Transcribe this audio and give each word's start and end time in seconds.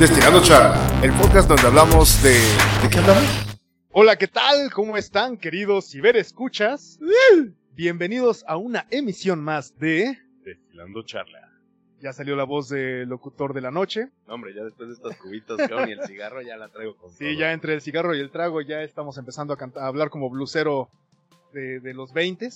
Destilando 0.00 0.42
Charla, 0.42 1.02
el 1.02 1.12
podcast 1.12 1.46
donde 1.46 1.66
hablamos 1.66 2.22
de... 2.22 2.30
¿De 2.30 2.88
qué 2.90 3.00
hablamos? 3.00 3.22
Hola, 3.92 4.16
¿qué 4.16 4.28
tal? 4.28 4.72
¿Cómo 4.72 4.96
están, 4.96 5.36
queridos 5.36 5.90
ciberescuchas? 5.90 6.98
Bienvenidos 7.72 8.42
a 8.48 8.56
una 8.56 8.86
emisión 8.90 9.44
más 9.44 9.78
de 9.78 10.18
Destilando 10.42 11.02
charla. 11.02 11.52
Ya 12.00 12.14
salió 12.14 12.34
la 12.34 12.44
voz 12.44 12.70
del 12.70 13.10
locutor 13.10 13.52
de 13.52 13.60
la 13.60 13.70
noche. 13.70 14.08
No, 14.26 14.36
hombre, 14.36 14.54
ya 14.54 14.64
después 14.64 14.88
de 14.88 14.94
estos 14.94 15.16
cubitos, 15.16 15.58
cabrón, 15.58 15.90
y 15.90 15.92
el 15.92 16.02
cigarro 16.06 16.40
ya 16.40 16.56
la 16.56 16.70
traigo 16.70 16.96
con 16.96 17.10
Sí, 17.10 17.36
ya 17.36 17.52
entre 17.52 17.74
el 17.74 17.82
cigarro 17.82 18.16
y 18.16 18.20
el 18.20 18.30
trago 18.30 18.62
ya 18.62 18.80
estamos 18.80 19.18
empezando 19.18 19.52
a, 19.52 19.58
cantar, 19.58 19.82
a 19.82 19.86
hablar 19.86 20.08
como 20.08 20.30
blusero 20.30 20.88
de, 21.52 21.78
de 21.78 21.92
los 21.92 22.14
20 22.14 22.48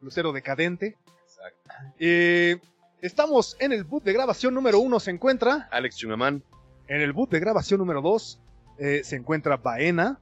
blusero 0.00 0.32
decadente. 0.32 0.96
Exacto. 1.26 1.70
Eh, 1.98 2.58
estamos 3.02 3.54
en 3.60 3.72
el 3.72 3.84
boot 3.84 4.02
de 4.04 4.14
grabación 4.14 4.54
número 4.54 4.78
uno, 4.78 4.98
se 4.98 5.10
encuentra. 5.10 5.68
Alex 5.70 5.98
Chungamán. 5.98 6.42
En 6.88 7.00
el 7.00 7.12
boot 7.12 7.30
de 7.30 7.40
grabación 7.40 7.78
número 7.78 8.00
2 8.02 8.38
se 9.02 9.16
encuentra 9.16 9.56
Baena. 9.56 10.18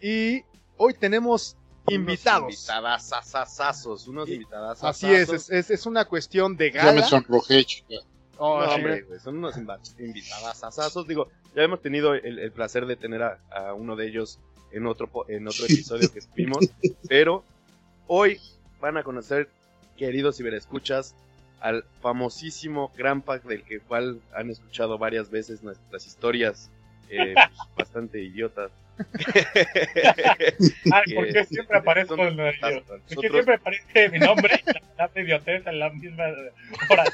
Y 0.00 0.42
hoy 0.76 0.94
tenemos 0.94 1.56
invitados. 1.88 2.42
Unos 2.42 2.54
invitadasasasazos, 2.54 4.08
unos 4.08 4.28
invitadas. 4.28 4.82
Así 4.84 5.06
es, 5.12 5.28
es, 5.30 5.50
es- 5.50 5.70
es 5.70 5.86
una 5.86 6.04
cuestión 6.04 6.56
de 6.56 6.70
Ya 6.72 6.84
me 6.84 6.88
gala. 6.94 7.06
sonrojé, 7.06 7.64
chica. 7.64 7.94
Oh, 8.38 8.60
no, 8.60 8.68
sí. 8.68 8.74
hombre, 8.74 9.02
güey, 9.02 9.20
son 9.20 9.36
unos 9.38 9.54
invitadasasazos. 9.98 11.06
Digo, 11.06 11.28
ya 11.54 11.62
hemos 11.62 11.82
tenido 11.82 12.14
el, 12.14 12.38
el 12.38 12.52
placer 12.52 12.86
de 12.86 12.96
tener 12.96 13.22
a, 13.22 13.38
a 13.50 13.74
uno 13.74 13.96
de 13.96 14.08
ellos 14.08 14.38
en 14.72 14.86
otro, 14.86 15.08
po- 15.08 15.26
en 15.28 15.46
otro 15.48 15.64
episodio 15.64 16.10
que 16.12 16.20
vimos, 16.34 16.64
pero 17.08 17.44
hoy 18.06 18.40
van 18.80 18.96
a 18.96 19.02
conocer, 19.02 19.50
queridos 19.96 20.36
ciberescuchas, 20.38 21.14
al 21.60 21.84
famosísimo 22.00 22.90
Gran 22.96 23.22
Pack 23.22 23.44
del 23.44 23.62
que 23.62 23.80
cual 23.80 24.20
han 24.34 24.50
escuchado 24.50 24.98
varias 24.98 25.30
veces 25.30 25.62
nuestras 25.62 26.06
historias 26.06 26.70
eh, 27.10 27.34
pues, 27.74 27.86
bastante 27.86 28.22
idiotas. 28.22 28.70
Ay, 30.92 31.14
¿por 31.14 31.26
qué 31.26 31.32
Que- 31.32 31.44
siempre 31.46 31.78
aparezco 31.78 32.16
en 32.26 32.36
la 32.36 32.50
hasta 32.50 32.68
¿Por 32.70 32.82
qué 32.82 33.14
nosotros- 33.14 33.32
siempre 33.32 33.54
aparece 33.54 34.08
mi 34.10 34.18
nombre 34.18 34.60
y 34.66 34.98
la 34.98 35.10
idiotez 35.22 35.66
en 35.66 35.78
la 35.78 35.90
misma 35.90 36.24
hora? 36.90 37.04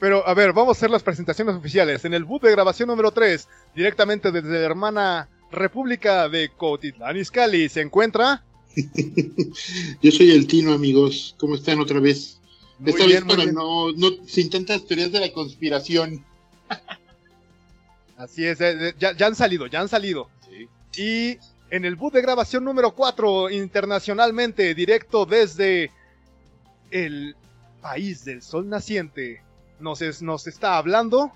Pero, 0.00 0.26
a 0.26 0.34
ver, 0.34 0.52
vamos 0.52 0.76
a 0.76 0.78
hacer 0.78 0.90
las 0.90 1.02
presentaciones 1.02 1.54
oficiales. 1.54 2.04
En 2.04 2.12
el 2.14 2.24
boot 2.24 2.42
de 2.42 2.50
grabación 2.50 2.88
número 2.88 3.10
3, 3.10 3.48
directamente 3.74 4.30
desde 4.32 4.50
la 4.50 4.66
hermana 4.66 5.28
República 5.50 6.28
de 6.28 6.50
Cotitlán 6.50 7.16
Izcalli, 7.16 7.68
se 7.68 7.80
encuentra. 7.80 8.42
Yo 10.02 10.10
soy 10.10 10.32
el 10.32 10.46
Tino, 10.46 10.72
amigos. 10.72 11.34
¿Cómo 11.38 11.54
están 11.54 11.80
otra 11.80 12.00
vez? 12.00 12.40
Muy 12.78 12.90
Esta 12.90 13.06
bien, 13.06 13.26
vez 13.26 13.36
para 13.36 13.52
no, 13.52 13.92
no, 13.92 14.08
sin 14.26 14.50
tantas 14.50 14.84
teorías 14.86 15.12
de 15.12 15.20
la 15.20 15.32
conspiración. 15.32 16.24
Así 18.16 18.46
es, 18.46 18.60
eh, 18.60 18.94
ya, 18.98 19.16
ya 19.16 19.26
han 19.26 19.34
salido, 19.34 19.66
ya 19.66 19.80
han 19.80 19.88
salido. 19.88 20.28
Sí. 20.48 20.68
Y 21.00 21.38
en 21.70 21.84
el 21.84 21.96
boot 21.96 22.14
de 22.14 22.22
grabación 22.22 22.64
número 22.64 22.92
4, 22.94 23.50
internacionalmente, 23.50 24.74
directo 24.74 25.26
desde 25.26 25.90
el 26.90 27.34
país 27.80 28.24
del 28.24 28.42
sol 28.42 28.68
naciente, 28.68 29.42
nos, 29.80 30.00
es- 30.00 30.22
nos 30.22 30.46
está 30.46 30.76
hablando. 30.78 31.32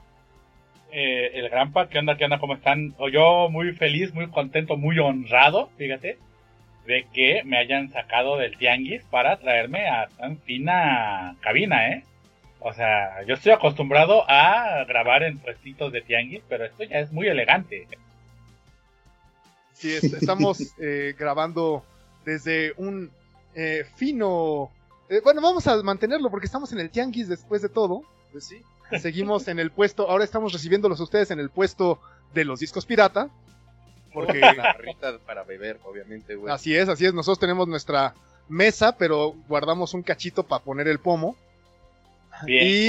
Eh, 0.92 1.30
el 1.34 1.48
gran 1.50 1.72
pa, 1.72 1.88
¿qué 1.88 1.98
onda? 1.98 2.16
¿Qué 2.16 2.24
onda? 2.24 2.38
¿Cómo 2.38 2.54
están? 2.54 2.94
O 2.98 3.08
Yo 3.08 3.48
muy 3.50 3.72
feliz, 3.72 4.14
muy 4.14 4.28
contento, 4.30 4.76
muy 4.76 4.98
honrado, 4.98 5.70
fíjate, 5.76 6.18
de 6.88 7.06
que 7.12 7.42
me 7.44 7.58
hayan 7.58 7.92
sacado 7.92 8.36
del 8.38 8.56
tianguis 8.56 9.02
para 9.10 9.36
traerme 9.36 9.86
a 9.88 10.08
tan 10.18 10.38
fina 10.38 11.36
cabina, 11.40 11.90
¿eh? 11.92 12.02
O 12.60 12.72
sea, 12.72 13.22
yo 13.26 13.34
estoy 13.34 13.52
acostumbrado 13.52 14.24
a 14.28 14.84
grabar 14.88 15.22
en 15.22 15.38
puestitos 15.38 15.92
de 15.92 16.00
tianguis, 16.00 16.42
pero 16.48 16.64
esto 16.64 16.82
ya 16.84 16.98
es 16.98 17.12
muy 17.12 17.28
elegante. 17.28 17.86
Sí, 19.74 19.92
es- 19.92 20.04
estamos 20.12 20.58
eh, 20.80 21.14
grabando 21.18 21.84
desde 22.24 22.72
un 22.78 23.10
eh, 23.54 23.84
fino... 23.96 24.70
eh, 25.08 25.20
bueno, 25.22 25.40
vamos 25.40 25.66
a 25.66 25.80
mantenerlo 25.82 26.30
porque 26.30 26.46
estamos 26.46 26.72
en 26.72 26.80
el 26.80 26.90
tianguis 26.90 27.28
después 27.28 27.62
de 27.62 27.68
todo. 27.68 28.02
Pues 28.32 28.44
sí. 28.46 28.60
Seguimos 29.00 29.46
en 29.48 29.58
el 29.58 29.70
puesto, 29.70 30.08
ahora 30.10 30.24
estamos 30.24 30.52
recibiéndolos 30.54 30.98
ustedes 31.00 31.30
en 31.30 31.38
el 31.40 31.50
puesto 31.50 32.00
de 32.32 32.46
los 32.46 32.60
discos 32.60 32.86
pirata. 32.86 33.28
Porque 34.12 34.38
Una 34.38 34.54
barrita 34.54 35.18
para 35.26 35.44
beber, 35.44 35.78
obviamente, 35.84 36.34
güey. 36.34 36.52
así 36.52 36.74
es, 36.74 36.88
así 36.88 37.04
es, 37.06 37.14
nosotros 37.14 37.38
tenemos 37.38 37.68
nuestra 37.68 38.14
mesa, 38.48 38.96
pero 38.96 39.34
guardamos 39.48 39.94
un 39.94 40.02
cachito 40.02 40.42
para 40.42 40.62
poner 40.64 40.88
el 40.88 40.98
pomo. 40.98 41.36
Bien. 42.44 42.66
Y 42.66 42.88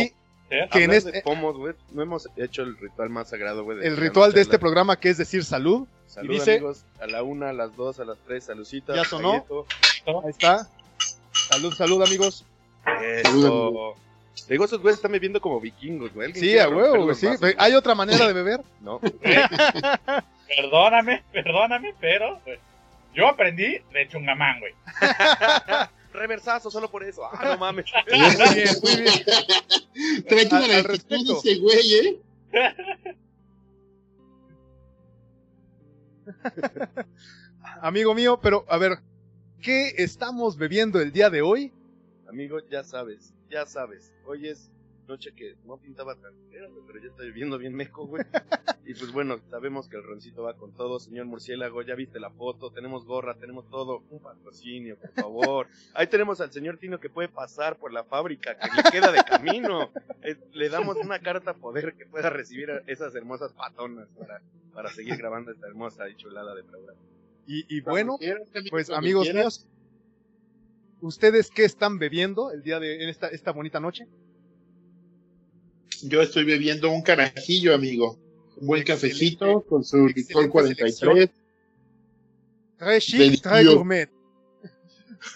¿eh? 0.49 0.69
que 0.71 0.83
en 0.83 0.91
este- 0.93 1.11
de 1.11 1.21
pomos, 1.21 1.57
güey, 1.57 1.73
no 1.91 2.01
hemos 2.01 2.27
hecho 2.37 2.61
el 2.63 2.77
ritual 2.77 3.09
más 3.09 3.29
sagrado, 3.29 3.63
güey. 3.63 3.85
el 3.85 3.97
ritual 3.97 4.33
de 4.33 4.41
este 4.41 4.57
programa 4.59 4.93
programa 4.93 4.99
que 4.99 5.09
es 5.09 5.17
decir 5.17 5.43
salud. 5.43 5.87
Salud, 6.07 6.31
y 6.31 6.33
dice- 6.35 6.53
amigos. 6.55 6.85
A 6.99 7.07
la 7.07 7.23
una, 7.23 7.49
a 7.49 7.53
las 7.53 7.75
dos, 7.75 7.99
a 7.99 8.05
las 8.05 8.17
tres, 8.25 8.45
salucita. 8.45 8.95
Ya 8.95 9.03
sonó. 9.03 9.45
Ahí 10.23 10.29
está. 10.29 10.67
Salud, 11.31 11.73
salud 11.73 12.01
amigos. 12.03 12.45
Eso. 13.01 13.95
Te 13.95 14.08
digo, 14.47 14.65
esos 14.65 14.79
güeyes 14.81 14.97
están 14.97 15.11
bebiendo 15.11 15.41
como 15.41 15.59
vikingos, 15.59 16.13
güey. 16.13 16.27
¿Alguien 16.27 16.43
Sí, 16.45 16.57
a 16.57 16.69
huevo, 16.69 17.13
sí. 17.15 17.27
vasos? 17.27 17.55
¿Hay 17.57 17.73
otra 17.73 17.95
manera 17.95 18.27
de 18.27 18.33
beber? 18.33 18.61
No. 18.81 18.99
Perdóname, 20.47 21.23
perdóname, 21.31 21.93
pero 21.99 22.39
pues, 22.43 22.59
yo 23.13 23.27
aprendí 23.27 23.77
de 23.93 24.07
Chungamán, 24.09 24.59
güey. 24.59 24.73
Reversazo, 26.13 26.71
solo 26.71 26.89
por 26.89 27.03
eso. 27.03 27.23
Ah, 27.31 27.49
no 27.49 27.57
mames. 27.59 27.85
Muy 28.09 28.55
bien, 28.55 28.67
muy 28.81 29.01
bien. 29.03 30.23
Trae 30.27 30.45
toda 30.47 30.65
Al- 30.65 30.83
respecto. 30.85 31.37
ese 31.37 31.55
güey, 31.59 31.93
¿eh? 31.93 32.19
Amigo 37.81 38.13
mío, 38.13 38.39
pero 38.41 38.65
a 38.69 38.77
ver, 38.77 38.99
¿qué 39.61 39.93
estamos 39.97 40.57
bebiendo 40.57 40.99
el 41.01 41.11
día 41.11 41.29
de 41.29 41.41
hoy? 41.41 41.71
Amigo, 42.29 42.59
ya 42.69 42.83
sabes, 42.83 43.33
ya 43.49 43.65
sabes. 43.65 44.13
Hoy 44.23 44.47
es 44.47 44.69
noche 45.07 45.31
que 45.33 45.55
no 45.65 45.77
pintaba 45.77 46.15
tan 46.15 46.33
pero 46.85 46.99
ya 46.99 47.09
estoy 47.09 47.31
viendo 47.31 47.57
bien 47.57 47.73
meco, 47.75 48.05
güey. 48.05 48.23
Y 48.85 48.95
pues 48.95 49.11
bueno, 49.11 49.39
sabemos 49.51 49.87
que 49.87 49.97
el 49.97 50.03
roncito 50.03 50.41
va 50.41 50.55
con 50.55 50.71
todo, 50.71 50.99
señor 50.99 51.27
murciélago, 51.27 51.83
ya 51.83 51.93
viste 51.93 52.19
la 52.19 52.31
foto, 52.31 52.71
tenemos 52.71 53.05
gorra, 53.05 53.35
tenemos 53.35 53.69
todo, 53.69 54.01
un 54.09 54.19
patrocinio, 54.19 54.97
por 54.97 55.11
favor. 55.11 55.67
Ahí 55.93 56.07
tenemos 56.07 56.41
al 56.41 56.51
señor 56.51 56.77
Tino 56.77 56.99
que 56.99 57.07
puede 57.07 57.29
pasar 57.29 57.77
por 57.77 57.93
la 57.93 58.03
fábrica, 58.03 58.57
que 58.57 58.67
le 58.75 58.89
queda 58.89 59.11
de 59.11 59.23
camino. 59.23 59.91
Eh, 60.23 60.37
le 60.53 60.69
damos 60.69 60.97
una 60.97 61.19
carta 61.19 61.53
poder 61.53 61.93
que 61.93 62.07
pueda 62.07 62.31
recibir 62.31 62.71
a 62.71 62.81
esas 62.87 63.13
hermosas 63.13 63.53
patonas 63.53 64.07
para, 64.17 64.41
para 64.73 64.89
seguir 64.89 65.17
grabando 65.17 65.51
esta 65.51 65.67
hermosa 65.67 66.09
y 66.09 66.15
chulada 66.15 66.55
de 66.55 66.63
programa. 66.63 66.99
Y, 67.45 67.65
y 67.75 67.81
bueno, 67.81 68.17
pues 68.71 68.89
amigos 68.89 69.25
quieras. 69.25 69.65
míos, 69.65 69.67
¿ustedes 71.01 71.49
qué 71.51 71.65
están 71.65 71.97
bebiendo 71.99 72.51
el 72.51 72.63
día 72.63 72.79
de 72.79 73.03
en 73.03 73.09
esta, 73.09 73.27
esta 73.27 73.51
bonita 73.51 73.79
noche? 73.79 74.07
Yo 76.03 76.21
estoy 76.21 76.45
bebiendo 76.45 76.89
un 76.91 77.01
carajillo, 77.01 77.73
amigo. 77.75 78.17
Un 78.57 78.67
buen 78.67 78.81
Excelente, 78.81 79.07
cafecito 79.07 79.61
con 79.65 79.83
su 79.83 80.07
Ritual 80.07 80.49
43. 80.49 81.29
Très 82.77 83.05
chic, 83.05 83.41
très 83.41 83.65
gourmet. 83.65 84.09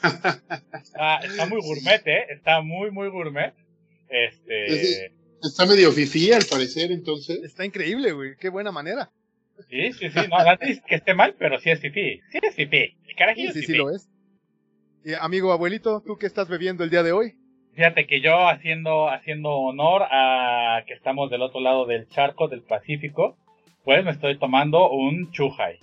Está, 0.04 1.18
está 1.24 1.46
muy 1.48 1.62
gourmet, 1.62 2.02
¿eh? 2.08 2.26
Está 2.30 2.62
muy, 2.62 2.92
muy 2.92 3.10
gourmet. 3.10 3.54
Este... 4.10 4.66
Ese- 4.68 5.12
Está 5.44 5.66
medio 5.66 5.92
fifí, 5.92 6.32
al 6.32 6.46
parecer, 6.46 6.90
entonces. 6.94 7.44
Está 7.44 7.66
increíble, 7.66 8.14
güey, 8.14 8.38
qué 8.40 8.48
buena 8.48 8.72
manera. 8.72 9.12
Sí, 9.70 9.92
sí, 9.92 10.10
sí. 10.10 10.20
No, 10.30 10.38
no 10.42 10.58
que 10.58 10.96
esté 10.96 11.14
mal, 11.14 11.36
pero 11.38 11.60
sí 11.60 11.70
es 11.70 11.82
fifí. 11.82 12.22
Sí 12.32 12.40
es 12.42 12.56
fifí. 12.56 12.78
El 12.78 12.96
Sí, 13.08 13.14
carajillo 13.18 13.48
es 13.50 13.54
sí, 13.56 13.60
sí 13.60 13.66
fifí. 13.66 13.78
lo 13.78 13.90
es. 13.94 14.08
Y, 15.04 15.14
amigo 15.14 15.52
abuelito, 15.52 16.02
¿tú 16.06 16.18
qué 16.18 16.26
estás 16.26 16.48
bebiendo 16.48 16.84
el 16.84 16.90
día 16.90 17.04
de 17.04 17.12
hoy? 17.12 17.36
Fíjate 17.76 18.06
que 18.06 18.22
yo 18.22 18.48
haciendo, 18.48 19.10
haciendo 19.10 19.50
honor 19.50 20.04
a 20.10 20.84
que 20.86 20.94
estamos 20.94 21.30
del 21.30 21.42
otro 21.42 21.60
lado 21.60 21.86
del 21.86 22.08
charco 22.10 22.48
del 22.48 22.62
Pacífico, 22.62 23.36
pues 23.84 24.06
me 24.06 24.12
estoy 24.12 24.38
tomando 24.38 24.90
un 24.92 25.32
chujai. 25.32 25.80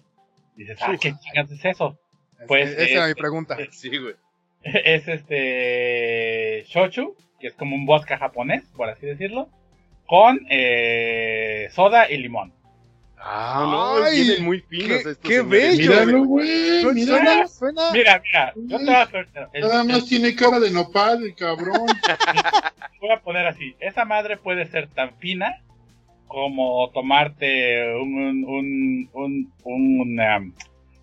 Dices, 0.56 0.78
ah, 0.80 0.96
¿qué 1.00 1.12
chingas 1.12 1.50
es 1.50 1.64
eso? 1.64 1.98
Pues, 2.46 2.70
Esa 2.70 2.82
era 2.82 3.04
eh, 3.06 3.08
mi 3.08 3.14
pregunta. 3.14 3.56
Sí, 3.70 3.96
güey. 3.98 4.14
es 4.62 5.08
este 5.08 6.64
shochu, 6.68 7.16
que 7.40 7.48
es 7.48 7.54
como 7.54 7.74
un 7.74 7.86
vodka 7.86 8.18
japonés, 8.18 8.64
por 8.76 8.88
así 8.88 9.06
decirlo, 9.06 9.48
con 10.06 10.46
eh, 10.50 11.68
soda 11.72 12.10
y 12.10 12.18
limón. 12.18 12.52
Ah, 13.22 13.66
no, 13.70 14.02
Ay, 14.04 14.22
vienen 14.22 14.44
muy 14.44 14.60
finos 14.60 14.88
qué- 14.88 15.10
estos 15.10 15.18
qué 15.18 15.42
bello. 15.42 15.90
Míralo, 15.90 16.24
güey. 16.24 16.80
Suena, 16.80 16.92
Míralo. 16.94 17.48
suena- 17.48 17.90
Mira, 17.92 18.22
mira, 18.24 18.52
yo 18.56 18.78
te 18.78 18.84
voy 18.84 18.94
a, 18.94 19.02
hacer- 19.02 19.28
el- 19.52 19.60
Nada 19.62 19.82
el- 19.82 19.88
más 19.88 20.06
tiene 20.06 20.34
cara 20.34 20.58
de 20.58 20.70
nopal, 20.70 21.22
el 21.22 21.34
cabrón. 21.34 21.86
voy 23.00 23.10
a 23.10 23.20
poner 23.20 23.46
así, 23.46 23.76
esa 23.80 24.04
madre 24.06 24.36
puede 24.38 24.66
ser 24.70 24.88
tan 24.88 25.14
fina 25.18 25.60
como 26.28 26.88
tomarte 26.94 27.94
un 27.96 28.14
un 28.14 28.44
un 28.44 29.10
un, 29.12 29.52
un, 29.64 30.20
um, 30.20 30.52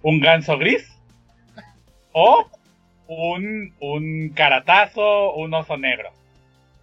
un 0.04 0.20
ganso 0.20 0.58
gris 0.58 0.88
o 2.14 2.48
un 3.08 3.74
un 3.80 4.30
caratazo, 4.36 5.34
un 5.36 5.54
oso 5.54 5.78
negro. 5.78 6.12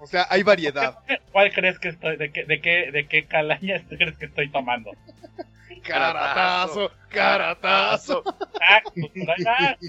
O 0.04 0.06
sea, 0.06 0.26
hay 0.28 0.42
variedad. 0.42 0.98
¿Cuál 1.32 1.50
crees 1.52 1.78
que 1.78 1.88
estoy, 1.88 2.16
de 2.16 2.30
qué, 2.30 2.44
de 2.44 2.60
qué, 2.60 2.90
de 2.92 3.06
qué 3.06 3.24
calaña 3.24 3.82
crees 3.88 4.16
que 4.18 4.26
estoy 4.26 4.50
tomando? 4.50 4.92
Caratazo, 5.82 6.90
caratazo. 7.08 8.22
Exacto. 9.14 9.86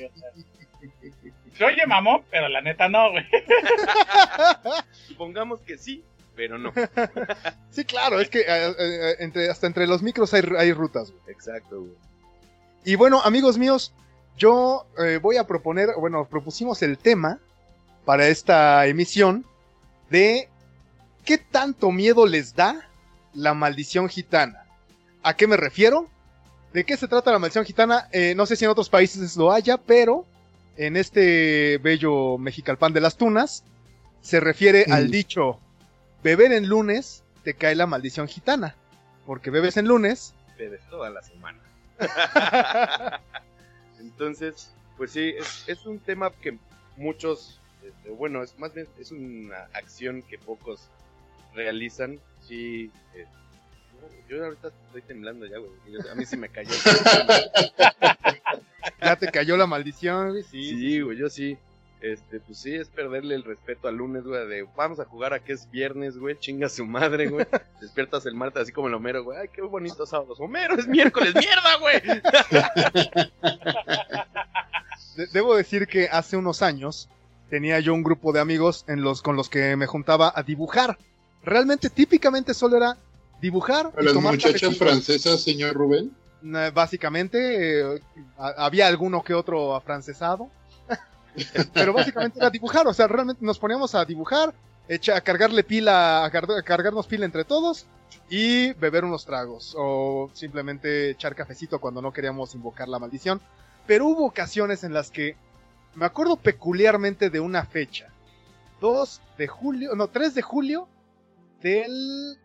Se 1.57 1.63
oye 1.63 1.85
mamón, 1.85 2.23
pero 2.31 2.49
la 2.49 2.61
neta 2.61 2.89
no, 2.89 3.11
güey. 3.11 3.25
Supongamos 5.07 5.61
que 5.61 5.77
sí, 5.77 6.03
pero 6.35 6.57
no. 6.57 6.73
Sí, 7.71 7.83
claro, 7.83 8.19
es 8.21 8.29
que 8.29 8.39
eh, 8.39 8.45
eh, 8.47 9.15
entre, 9.19 9.49
hasta 9.49 9.67
entre 9.67 9.85
los 9.85 10.01
micros 10.01 10.33
hay, 10.33 10.43
hay 10.57 10.71
rutas. 10.73 11.11
güey. 11.11 11.23
Exacto, 11.27 11.81
güey. 11.81 11.93
Y 12.85 12.95
bueno, 12.95 13.21
amigos 13.21 13.57
míos, 13.57 13.93
yo 14.37 14.85
eh, 14.97 15.19
voy 15.21 15.37
a 15.37 15.47
proponer, 15.47 15.89
bueno, 15.97 16.25
propusimos 16.25 16.81
el 16.83 16.97
tema 16.97 17.39
para 18.05 18.27
esta 18.27 18.85
emisión 18.85 19.45
de 20.09 20.49
qué 21.23 21.37
tanto 21.37 21.91
miedo 21.91 22.25
les 22.25 22.55
da 22.55 22.87
la 23.33 23.53
maldición 23.53 24.07
gitana. 24.09 24.65
¿A 25.23 25.35
qué 25.35 25.47
me 25.47 25.57
refiero? 25.57 26.07
¿De 26.73 26.83
qué 26.83 26.97
se 26.97 27.07
trata 27.07 27.31
la 27.31 27.39
maldición 27.39 27.65
gitana? 27.65 28.07
Eh, 28.11 28.33
no 28.35 28.45
sé 28.45 28.55
si 28.55 28.65
en 28.65 28.71
otros 28.71 28.89
países 28.89 29.35
lo 29.37 29.51
haya, 29.51 29.77
pero 29.77 30.25
en 30.77 30.97
este 30.97 31.77
bello 31.79 32.37
mexicalpan 32.37 32.93
de 32.93 33.01
las 33.01 33.15
tunas 33.17 33.63
se 34.21 34.39
refiere 34.39 34.85
Mm. 34.87 34.91
al 34.93 35.09
dicho, 35.11 35.59
beber 36.23 36.51
en 36.51 36.67
lunes 36.67 37.23
te 37.43 37.53
cae 37.53 37.75
la 37.75 37.87
maldición 37.87 38.27
gitana. 38.27 38.75
Porque 39.25 39.49
bebes 39.49 39.77
en 39.77 39.87
lunes 39.87 40.33
Bebes 40.57 40.81
toda 40.89 41.09
la 41.09 41.21
semana. 41.21 41.59
Entonces, 43.99 44.71
pues 44.97 45.11
sí, 45.11 45.33
es, 45.37 45.63
es 45.67 45.85
un 45.85 45.99
tema 45.99 46.31
que 46.31 46.57
muchos, 46.97 47.59
bueno, 48.17 48.43
es 48.43 48.57
más 48.59 48.73
bien 48.73 48.87
es 48.99 49.11
una 49.11 49.63
acción 49.73 50.21
que 50.23 50.37
pocos 50.37 50.81
realizan. 51.53 52.19
Sí, 52.47 52.91
eh, 53.15 53.25
yo 54.29 54.43
ahorita 54.43 54.69
estoy 54.87 55.01
temblando 55.01 55.45
ya, 55.45 55.57
güey. 55.57 55.71
A 56.11 56.15
mí 56.15 56.25
sí 56.25 56.37
me 56.37 56.49
cayó. 56.49 56.71
ya 59.01 59.15
te 59.15 59.31
cayó 59.31 59.57
la 59.57 59.67
maldición, 59.67 60.31
güey, 60.31 60.43
sí. 60.43 60.69
Sí, 60.69 61.01
güey, 61.01 61.17
yo 61.17 61.29
sí. 61.29 61.57
Este, 62.01 62.39
pues 62.39 62.59
sí, 62.59 62.75
es 62.75 62.89
perderle 62.89 63.33
el 63.33 63.43
respeto 63.43 63.87
al 63.87 63.95
lunes, 63.95 64.23
güey, 64.25 64.47
de 64.47 64.67
vamos 64.75 64.99
a 64.99 65.05
jugar 65.05 65.33
a 65.33 65.39
que 65.39 65.53
es 65.53 65.71
viernes, 65.71 66.17
güey, 66.19 66.37
chinga 66.37 66.69
su 66.69 66.85
madre, 66.85 67.29
güey. 67.29 67.47
Despiertas 67.81 68.27
el 68.27 68.35
martes 68.35 68.61
así 68.63 68.71
como 68.71 68.89
el 68.89 68.93
Homero, 68.93 69.23
güey, 69.23 69.39
ay, 69.39 69.47
qué 69.51 69.61
bonito 69.63 70.05
sábado. 70.05 70.35
Homero, 70.37 70.75
es 70.75 70.87
miércoles, 70.87 71.33
mierda, 71.33 71.77
güey. 71.79 71.99
De- 75.15 75.27
debo 75.27 75.55
decir 75.55 75.87
que 75.87 76.07
hace 76.11 76.35
unos 76.37 76.61
años 76.61 77.09
tenía 77.55 77.79
yo 77.79 77.93
un 77.93 78.03
grupo 78.03 78.33
de 78.33 78.41
amigos 78.41 78.83
en 78.89 79.01
los, 79.01 79.21
con 79.21 79.37
los 79.37 79.47
que 79.47 79.77
me 79.77 79.87
juntaba 79.87 80.33
a 80.35 80.43
dibujar. 80.43 80.97
Realmente, 81.41 81.89
típicamente 81.89 82.53
solo 82.53 82.75
era 82.75 82.97
dibujar 83.39 83.93
A 83.95 84.01
y 84.01 84.03
las 84.03 84.13
tomar 84.13 84.33
muchachas 84.33 84.77
francesas, 84.77 85.41
señor 85.41 85.73
Rubén. 85.73 86.11
Básicamente, 86.73 87.95
eh, 87.95 88.01
había 88.37 88.87
alguno 88.87 89.23
que 89.23 89.33
otro 89.33 89.73
afrancesado. 89.73 90.49
Pero 91.73 91.93
básicamente 91.93 92.39
era 92.39 92.49
dibujar, 92.49 92.85
o 92.87 92.93
sea, 92.93 93.07
realmente 93.07 93.45
nos 93.45 93.57
poníamos 93.57 93.95
a 93.95 94.03
dibujar, 94.03 94.53
echa- 94.89 95.15
a 95.15 95.21
cargarle 95.21 95.63
pila, 95.63 96.25
a, 96.25 96.29
car- 96.31 96.51
a 96.51 96.61
cargarnos 96.61 97.07
pila 97.07 97.23
entre 97.25 97.45
todos 97.45 97.85
y 98.29 98.73
beber 98.73 99.05
unos 99.05 99.25
tragos 99.25 99.73
o 99.77 100.29
simplemente 100.33 101.11
echar 101.11 101.35
cafecito 101.35 101.79
cuando 101.79 102.01
no 102.01 102.11
queríamos 102.11 102.53
invocar 102.53 102.89
la 102.89 102.99
maldición. 102.99 103.39
Pero 103.87 104.07
hubo 104.07 104.25
ocasiones 104.25 104.83
en 104.83 104.91
las 104.93 105.09
que 105.09 105.37
me 105.95 106.05
acuerdo 106.05 106.37
peculiarmente 106.37 107.29
de 107.29 107.39
una 107.39 107.65
fecha. 107.65 108.11
2 108.81 109.21
de 109.37 109.47
julio, 109.47 109.95
no, 109.95 110.09
3 110.09 110.35
de 110.35 110.41
julio 110.41 110.89
del 111.61 112.37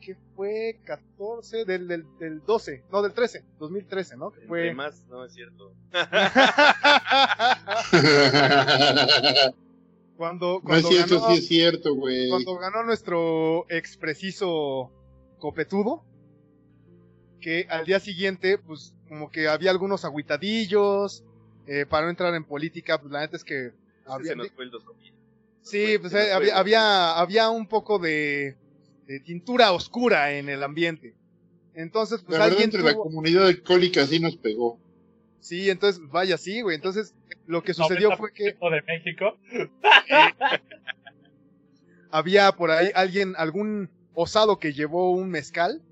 que 0.00 0.16
fue 0.36 0.80
14 0.84 1.64
del, 1.64 1.86
del, 1.88 2.04
del 2.18 2.44
12, 2.44 2.84
no 2.92 3.00
del 3.00 3.14
13, 3.14 3.42
2013, 3.58 4.18
¿no? 4.18 4.32
Fue 4.46 4.74
más, 4.74 5.06
no 5.08 5.24
es 5.24 5.32
cierto. 5.32 5.72
cuando 10.18 10.60
no 10.62 10.76
es 10.76 10.82
cuando 10.82 10.88
cierto, 10.88 11.20
ganó, 11.20 11.32
sí 11.32 11.38
es 11.38 11.48
cierto, 11.48 11.94
güey. 11.94 12.28
cuando 12.28 12.58
ganó 12.58 12.84
nuestro 12.84 13.64
ex 13.70 13.96
preciso 13.96 14.92
copetudo, 15.38 16.04
que 17.40 17.66
al 17.70 17.86
día 17.86 18.00
siguiente, 18.00 18.58
pues 18.58 18.94
como 19.08 19.30
que 19.30 19.48
había 19.48 19.70
algunos 19.70 20.04
agüitadillos, 20.04 21.24
eh, 21.66 21.86
para 21.86 22.04
no 22.06 22.10
entrar 22.10 22.34
en 22.34 22.44
política, 22.44 23.00
pues 23.00 23.12
la 23.12 23.20
neta 23.20 23.36
es 23.36 23.44
que 23.44 23.72
había, 24.06 24.30
se 24.32 24.36
nos 24.36 24.50
fue 24.52 24.64
el 24.64 24.70
dos 24.70 24.84
comidas. 24.84 25.14
sí, 25.62 25.96
pues 25.98 26.12
se 26.12 26.18
nos 26.18 26.26
eh, 26.26 26.28
fue 26.28 26.34
había, 26.36 26.52
el- 26.52 26.58
había, 26.58 27.18
había 27.18 27.50
un 27.50 27.66
poco 27.66 27.98
de, 27.98 28.56
de 29.06 29.20
tintura 29.20 29.72
oscura 29.72 30.32
en 30.32 30.48
el 30.48 30.62
ambiente. 30.62 31.14
Entonces, 31.74 32.20
pues 32.22 32.38
La 32.38 32.44
verdad, 32.44 32.58
alguien 32.58 32.64
entre 32.68 32.82
la 32.82 32.92
tuvo- 32.94 33.02
comunidad 33.04 33.46
alcohólica 33.46 34.06
sí 34.06 34.20
nos 34.20 34.36
pegó. 34.36 34.78
Sí, 35.40 35.68
entonces, 35.70 36.00
vaya, 36.10 36.38
sí, 36.38 36.60
güey. 36.62 36.76
Entonces, 36.76 37.14
lo 37.46 37.62
que 37.62 37.74
sucedió 37.74 38.16
fue 38.16 38.32
que 38.32 38.56
90% 38.58 38.70
de 38.70 38.82
México. 38.82 39.36
había 42.10 42.52
por 42.52 42.70
ahí 42.70 42.90
alguien, 42.94 43.34
algún 43.36 43.90
osado 44.14 44.58
que 44.58 44.72
llevó 44.72 45.10
un 45.12 45.28
mezcal. 45.30 45.82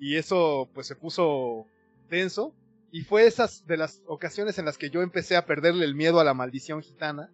Y 0.00 0.16
eso, 0.16 0.68
pues, 0.74 0.86
se 0.86 0.94
puso 0.96 1.66
denso. 2.08 2.54
Y 2.90 3.02
fue 3.02 3.26
esas 3.26 3.66
de 3.66 3.76
las 3.76 4.02
ocasiones 4.06 4.58
en 4.58 4.64
las 4.64 4.78
que 4.78 4.90
yo 4.90 5.02
empecé 5.02 5.36
a 5.36 5.44
perderle 5.46 5.84
el 5.84 5.94
miedo 5.94 6.20
a 6.20 6.24
la 6.24 6.34
maldición 6.34 6.82
gitana. 6.82 7.30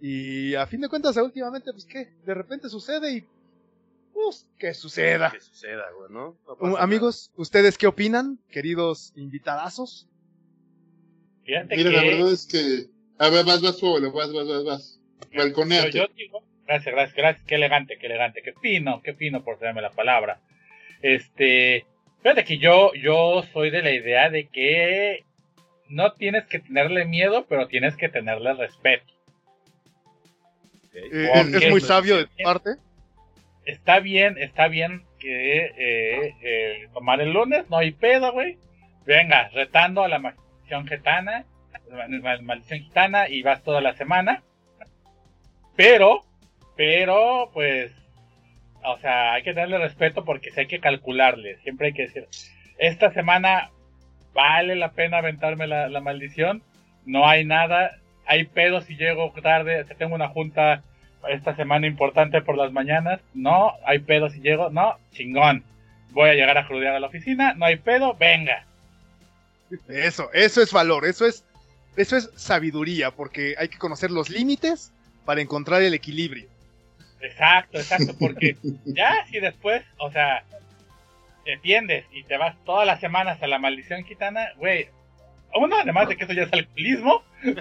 Y 0.00 0.54
a 0.54 0.66
fin 0.66 0.80
de 0.80 0.88
cuentas, 0.88 1.16
últimamente, 1.16 1.72
pues, 1.72 1.84
¿qué? 1.84 2.12
De 2.24 2.34
repente 2.34 2.68
sucede 2.68 3.12
y... 3.12 3.24
Pues, 4.12 4.48
que 4.58 4.72
suceda. 4.72 5.30
Que 5.30 5.40
suceda, 5.40 5.84
güey, 5.96 6.10
¿no? 6.10 6.38
No 6.46 6.52
Uh, 6.54 6.72
pasa 6.72 6.82
amigos, 6.82 7.32
¿ustedes 7.36 7.76
qué 7.76 7.86
opinan, 7.86 8.38
queridos 8.50 9.12
invitadazos? 9.14 10.08
Fíjate 11.44 11.76
Mira, 11.76 11.90
que 11.90 11.96
la 11.96 12.02
verdad 12.02 12.32
es 12.32 12.46
que. 12.46 12.86
A 13.18 13.28
ver, 13.28 13.44
vas, 13.44 13.60
vas, 13.60 13.80
vas, 13.80 14.32
vas, 14.32 14.46
vas, 14.46 14.64
vas. 14.64 15.00
Balconéate. 15.34 15.90
Yo, 15.92 16.06
yo 16.06 16.14
digo, 16.14 16.42
gracias, 16.66 16.94
gracias, 16.94 17.16
gracias, 17.16 17.46
qué 17.46 17.54
elegante, 17.56 17.98
qué 17.98 18.06
elegante, 18.06 18.42
qué 18.42 18.54
fino, 18.54 19.02
qué 19.02 19.14
fino 19.14 19.44
por 19.44 19.58
darme 19.60 19.82
la 19.82 19.90
palabra. 19.90 20.40
Este, 21.02 21.86
fíjate 22.26 22.44
que 22.44 22.58
yo, 22.58 22.92
yo 22.94 23.44
soy 23.52 23.70
de 23.70 23.82
la 23.82 23.92
idea 23.92 24.30
de 24.30 24.48
que 24.48 25.24
no 25.88 26.12
tienes 26.14 26.44
que 26.46 26.58
tenerle 26.58 27.04
miedo, 27.04 27.46
pero 27.48 27.68
tienes 27.68 27.96
que 27.96 28.08
tenerle 28.08 28.52
respeto. 28.54 29.14
Eh, 30.92 31.30
es, 31.62 31.70
muy 31.70 31.80
sabio 31.80 32.16
de 32.16 32.24
tu 32.24 32.42
parte. 32.42 32.70
Está 33.64 34.00
bien, 34.00 34.38
está 34.38 34.66
bien 34.66 35.04
que 35.20 35.66
eh, 35.66 36.34
eh, 36.42 36.88
tomar 36.92 37.20
el 37.20 37.32
lunes, 37.32 37.70
no 37.70 37.76
hay 37.78 37.92
pedo, 37.92 38.32
güey. 38.32 38.58
Venga, 39.04 39.48
retando 39.50 40.02
a 40.02 40.08
la 40.08 40.18
maldición 40.18 40.88
gitana, 40.88 41.44
la 41.88 42.42
maldición 42.42 42.80
gitana 42.80 43.28
y 43.28 43.42
vas 43.42 43.62
toda 43.62 43.80
la 43.80 43.94
semana. 43.94 44.42
Pero, 45.76 46.24
pero, 46.76 47.52
pues, 47.54 47.92
o 48.86 48.98
sea, 48.98 49.34
hay 49.34 49.42
que 49.42 49.52
darle 49.52 49.78
respeto 49.78 50.24
porque 50.24 50.50
sí 50.50 50.60
hay 50.60 50.66
que 50.66 50.80
calcularle. 50.80 51.58
Siempre 51.58 51.88
hay 51.88 51.92
que 51.92 52.02
decir, 52.02 52.28
esta 52.78 53.12
semana 53.12 53.70
vale 54.32 54.76
la 54.76 54.92
pena 54.92 55.18
aventarme 55.18 55.66
la, 55.66 56.00
maldición. 56.00 56.62
No 57.04 57.28
hay 57.28 57.44
nada. 57.44 57.98
Hay 58.26 58.44
pedo 58.44 58.80
si 58.80 58.96
llego 58.96 59.32
tarde. 59.42 59.84
Si 59.84 59.94
tengo 59.94 60.14
una 60.14 60.28
junta 60.28 60.82
esta 61.28 61.56
semana 61.56 61.86
importante 61.86 62.42
por 62.42 62.56
las 62.56 62.72
mañanas. 62.72 63.20
No, 63.34 63.72
hay 63.84 63.98
pedo 64.00 64.30
si 64.30 64.40
llego. 64.40 64.70
No, 64.70 64.96
chingón. 65.12 65.64
Voy 66.10 66.30
a 66.30 66.34
llegar 66.34 66.56
a 66.56 66.66
crudear 66.66 66.94
a 66.94 67.00
la 67.00 67.08
oficina. 67.08 67.54
No 67.54 67.66
hay 67.66 67.76
pedo, 67.76 68.14
venga. 68.14 68.64
Eso, 69.88 70.30
eso 70.32 70.62
es 70.62 70.72
valor, 70.72 71.04
eso 71.04 71.26
es, 71.26 71.44
eso 71.96 72.16
es 72.16 72.30
sabiduría, 72.36 73.10
porque 73.10 73.56
hay 73.58 73.68
que 73.68 73.78
conocer 73.78 74.12
los 74.12 74.30
límites 74.30 74.92
para 75.24 75.40
encontrar 75.40 75.82
el 75.82 75.92
equilibrio. 75.92 76.48
Exacto, 77.20 77.78
exacto, 77.78 78.14
porque 78.18 78.56
ya 78.84 79.24
si 79.30 79.40
después, 79.40 79.82
o 79.98 80.10
sea, 80.10 80.44
te 81.44 81.56
tiendes 81.58 82.04
y 82.12 82.24
te 82.24 82.36
vas 82.36 82.56
todas 82.64 82.86
las 82.86 83.00
semanas 83.00 83.42
a 83.42 83.46
la 83.46 83.58
maldición 83.58 84.04
gitana, 84.04 84.48
güey, 84.58 84.88
uno, 85.54 85.76
además 85.80 86.08
de 86.08 86.16
que 86.16 86.24
eso 86.24 86.32
ya 86.32 86.42
es 86.42 86.52
alcoholismo, 86.52 87.22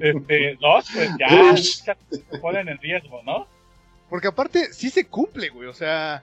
este, 0.00 0.56
dos, 0.60 0.86
pues 0.92 1.10
ya 1.18 1.56
se 1.56 1.94
ponen 2.40 2.68
en 2.68 2.78
riesgo, 2.78 3.22
¿no? 3.24 3.46
Porque 4.10 4.28
aparte, 4.28 4.72
sí 4.72 4.90
se 4.90 5.06
cumple, 5.06 5.48
güey, 5.48 5.68
o 5.68 5.74
sea, 5.74 6.22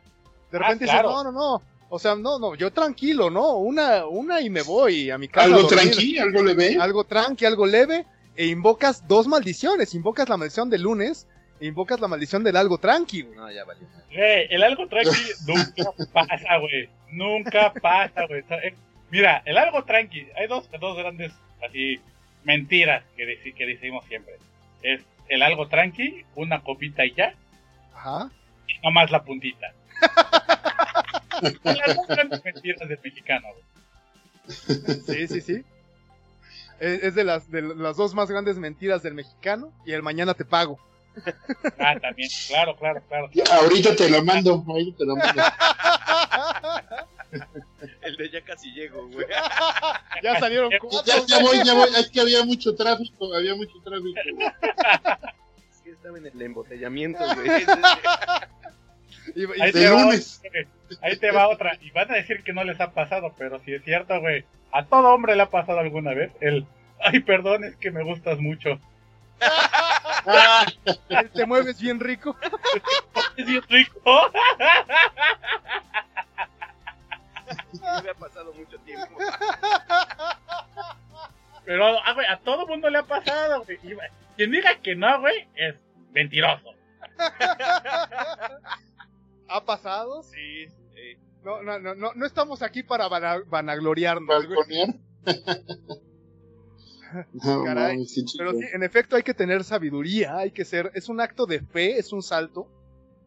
de 0.51 0.57
Ah, 0.57 0.59
repente 0.59 0.85
claro. 0.85 1.09
dices, 1.09 1.23
no, 1.23 1.31
no, 1.31 1.33
no, 1.57 1.61
o 1.89 1.99
sea, 1.99 2.15
no, 2.15 2.39
no, 2.39 2.55
yo 2.55 2.71
tranquilo, 2.71 3.29
¿no? 3.29 3.57
Una, 3.57 4.05
una 4.05 4.41
y 4.41 4.49
me 4.49 4.61
voy 4.61 5.09
a 5.09 5.17
mi 5.17 5.27
casa. 5.27 5.47
Algo 5.47 5.67
tranqui, 5.67 6.17
algo 6.17 6.43
le 6.43 6.53
ve. 6.53 6.77
Algo 6.79 7.03
tranqui, 7.03 7.45
algo 7.45 7.65
leve, 7.65 8.05
e 8.35 8.47
invocas 8.47 9.07
dos 9.07 9.27
maldiciones, 9.27 9.93
invocas 9.93 10.27
la 10.29 10.37
maldición 10.37 10.69
del 10.69 10.81
lunes 10.83 11.27
e 11.59 11.67
invocas 11.67 11.99
la 11.99 12.07
maldición 12.07 12.43
del 12.43 12.55
algo 12.57 12.77
tranqui, 12.77 13.21
güey. 13.21 13.35
No, 13.37 13.51
ya 13.51 13.63
valió. 13.63 13.87
Güey, 14.13 14.47
el 14.49 14.63
algo 14.63 14.87
tranqui 14.87 15.11
nunca 15.47 15.91
pasa, 16.11 16.57
güey. 16.57 16.89
Nunca 17.11 17.73
pasa, 17.73 18.25
güey. 18.27 18.43
Eh, 18.63 18.73
Mira, 19.11 19.43
el 19.45 19.57
algo 19.59 19.83
tranqui, 19.83 20.25
hay 20.35 20.47
dos, 20.47 20.67
dos 20.79 20.97
grandes, 20.97 21.31
así, 21.67 21.99
mentiras 22.43 23.03
que, 23.15 23.25
deci- 23.27 23.53
que 23.53 23.67
decimos 23.67 24.03
siempre. 24.07 24.33
es 24.81 25.01
el 25.29 25.43
algo 25.43 25.67
tranqui, 25.67 26.25
una 26.35 26.61
copita 26.63 27.05
y 27.05 27.13
ya, 27.13 27.35
Ajá. 27.93 28.31
y 28.67 28.73
no 28.83 28.89
más 28.91 29.11
la 29.11 29.23
puntita. 29.23 29.71
Son 31.63 31.77
las 31.77 31.95
dos 31.95 32.07
grandes 32.07 32.43
mentiras 32.43 32.89
del 32.89 32.99
mexicano, 33.03 33.47
güey. 33.53 34.57
Sí, 35.05 35.27
sí, 35.27 35.41
sí. 35.41 35.63
Es, 36.83 37.01
es 37.01 37.15
de, 37.15 37.23
las, 37.23 37.49
de 37.49 37.61
las 37.61 37.95
dos 37.95 38.13
más 38.13 38.29
grandes 38.29 38.57
mentiras 38.57 39.01
del 39.03 39.13
mexicano 39.13 39.71
y 39.85 39.93
el 39.93 40.03
mañana 40.03 40.33
te 40.33 40.43
pago. 40.43 40.77
Ah, 41.79 41.97
también, 41.97 42.29
claro, 42.49 42.75
claro, 42.75 43.01
claro. 43.07 43.29
Ahorita 43.51 43.95
te 43.95 44.09
lo 44.09 44.21
mando, 44.23 44.63
ahorita 44.67 44.97
te 44.97 45.05
lo 45.05 45.15
mando. 45.15 45.41
El 48.01 48.17
de 48.17 48.29
ya 48.29 48.41
casi 48.41 48.71
llego, 48.71 49.07
güey. 49.07 49.25
ya 50.23 50.39
salieron 50.39 50.69
cuatro. 50.81 51.01
Ya, 51.05 51.25
ya 51.25 51.41
voy, 51.41 51.63
ya 51.63 51.73
voy. 51.73 51.89
Es 51.97 52.09
que 52.09 52.19
había 52.19 52.43
mucho 52.43 52.75
tráfico, 52.75 53.33
había 53.33 53.55
mucho 53.55 53.79
tráfico. 53.81 54.19
Es 55.71 55.81
que 55.83 55.91
estaba 55.91 56.17
en 56.17 56.25
el 56.27 56.41
embotellamiento, 56.41 57.23
güey. 57.35 57.65
Y- 59.35 59.43
y- 59.43 59.61
Ahí 59.61 59.71
De 59.71 59.81
te, 59.81 59.89
va, 59.89 60.01
lunes. 60.03 60.41
güey. 60.51 60.67
Ahí 61.01 61.17
te 61.17 61.31
va 61.31 61.47
otra. 61.47 61.77
Y 61.81 61.91
van 61.91 62.11
a 62.11 62.15
decir 62.15 62.43
que 62.43 62.53
no 62.53 62.63
les 62.63 62.79
ha 62.79 62.91
pasado, 62.91 63.33
pero 63.37 63.59
si 63.65 63.73
es 63.73 63.83
cierto, 63.83 64.19
güey. 64.19 64.45
A 64.71 64.85
todo 64.85 65.13
hombre 65.13 65.35
le 65.35 65.43
ha 65.43 65.49
pasado 65.49 65.79
alguna 65.79 66.13
vez 66.13 66.31
el. 66.41 66.65
Ay, 66.99 67.19
perdón, 67.19 67.63
es 67.63 67.75
que 67.75 67.91
me 67.91 68.03
gustas 68.03 68.39
mucho. 68.39 68.79
Ah, 70.25 70.65
te 71.33 71.45
mueves 71.45 71.79
bien 71.81 71.99
rico. 71.99 72.35
Es 73.35 73.45
bien 73.47 73.63
rico. 73.67 74.31
Me 78.03 78.09
ha 78.09 78.13
pasado 78.13 78.53
mucho 78.53 78.77
tiempo. 78.79 79.17
Pero, 81.65 81.97
ah, 82.05 82.13
güey, 82.13 82.27
a 82.27 82.37
todo 82.37 82.67
mundo 82.67 82.89
le 82.91 82.99
ha 82.99 83.03
pasado, 83.03 83.63
güey. 83.63 83.79
Quien 84.37 84.51
diga 84.51 84.75
que 84.83 84.95
no, 84.95 85.19
güey, 85.19 85.47
es 85.55 85.75
mentiroso. 86.11 86.73
¿Ha 89.53 89.63
pasado? 89.65 90.23
Sí, 90.23 90.67
sí. 90.67 91.17
No, 91.43 91.61
no, 91.61 91.77
no, 91.79 91.93
no, 91.93 92.13
no 92.15 92.25
estamos 92.25 92.61
aquí 92.63 92.81
para 92.83 93.07
vana- 93.07 93.43
vanagloriarnos. 93.47 94.47
No, 97.45 97.63
Caray. 97.63 98.03
Pero 98.39 98.53
sí, 98.53 98.65
en 98.73 98.81
efecto 98.81 99.15
hay 99.15 99.21
que 99.21 99.35
tener 99.35 99.63
sabiduría, 99.63 100.35
hay 100.37 100.49
que 100.49 100.65
ser, 100.65 100.89
es 100.95 101.09
un 101.09 101.21
acto 101.21 101.45
de 101.45 101.59
fe, 101.61 101.99
es 101.99 102.11
un 102.11 102.23
salto 102.23 102.67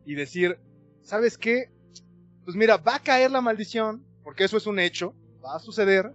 y 0.04 0.16
decir, 0.16 0.59
¿sabes 1.02 1.38
qué? 1.38 1.71
Pues 2.45 2.56
mira, 2.56 2.78
va 2.78 2.97
a 2.97 3.00
caer 3.00 3.30
la 3.30 3.40
maldición, 3.40 4.04
porque 4.25 4.42
eso 4.42 4.56
es 4.56 4.66
un 4.66 4.80
hecho, 4.80 5.14
va 5.45 5.54
a 5.54 5.59
suceder, 5.61 6.11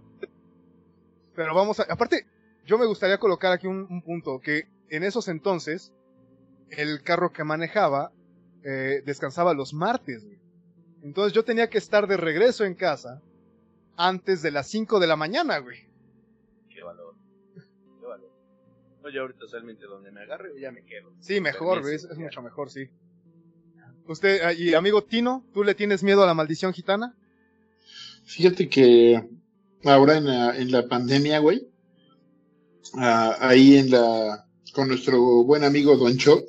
pero 1.34 1.54
vamos 1.54 1.80
a, 1.80 1.84
aparte, 1.84 2.26
yo 2.66 2.76
me 2.76 2.84
gustaría 2.84 3.16
colocar 3.16 3.52
aquí 3.52 3.66
un, 3.66 3.86
un 3.88 4.02
punto, 4.02 4.38
que 4.40 4.64
en 4.90 5.02
esos 5.02 5.28
entonces, 5.28 5.94
el 6.68 7.02
carro 7.02 7.32
que 7.32 7.42
manejaba 7.42 8.12
eh, 8.64 9.02
descansaba 9.04 9.54
los 9.54 9.74
martes, 9.74 10.24
güey. 10.24 10.38
Entonces 11.02 11.32
yo 11.32 11.44
tenía 11.44 11.68
que 11.68 11.78
estar 11.78 12.06
de 12.06 12.16
regreso 12.16 12.64
en 12.64 12.74
casa 12.74 13.20
antes 13.96 14.42
de 14.42 14.52
las 14.52 14.68
5 14.68 15.00
de 15.00 15.06
la 15.06 15.16
mañana, 15.16 15.58
güey. 15.58 15.78
Qué 16.68 16.82
valor. 16.82 17.14
Qué 18.00 18.06
valor. 18.06 18.30
No, 19.02 19.10
yo 19.10 19.22
ahorita 19.22 19.46
solamente 19.48 19.84
donde 19.86 20.12
me 20.12 20.22
agarre, 20.22 20.52
ya 20.60 20.70
me 20.70 20.84
quedo. 20.84 21.12
Sí, 21.20 21.40
mejor, 21.40 21.80
güey, 21.82 21.96
es, 21.96 22.16
mucho 22.16 22.40
mejor, 22.42 22.70
sí. 22.70 22.88
Usted, 24.06 24.42
ah, 24.42 24.52
y 24.52 24.74
amigo 24.74 25.02
Tino, 25.02 25.44
¿tú 25.52 25.64
le 25.64 25.74
tienes 25.74 26.02
miedo 26.02 26.22
a 26.22 26.26
la 26.26 26.34
maldición 26.34 26.72
gitana? 26.72 27.16
Fíjate 28.24 28.68
que 28.68 29.28
ahora 29.84 30.16
en 30.16 30.26
la, 30.26 30.56
en 30.56 30.70
la 30.70 30.88
pandemia, 30.88 31.40
güey, 31.40 31.68
ah, 32.94 33.36
ahí 33.40 33.76
en 33.76 33.90
la, 33.90 34.46
con 34.72 34.88
nuestro 34.88 35.44
buen 35.44 35.64
amigo 35.64 35.96
Don 35.96 36.16
Cho, 36.16 36.42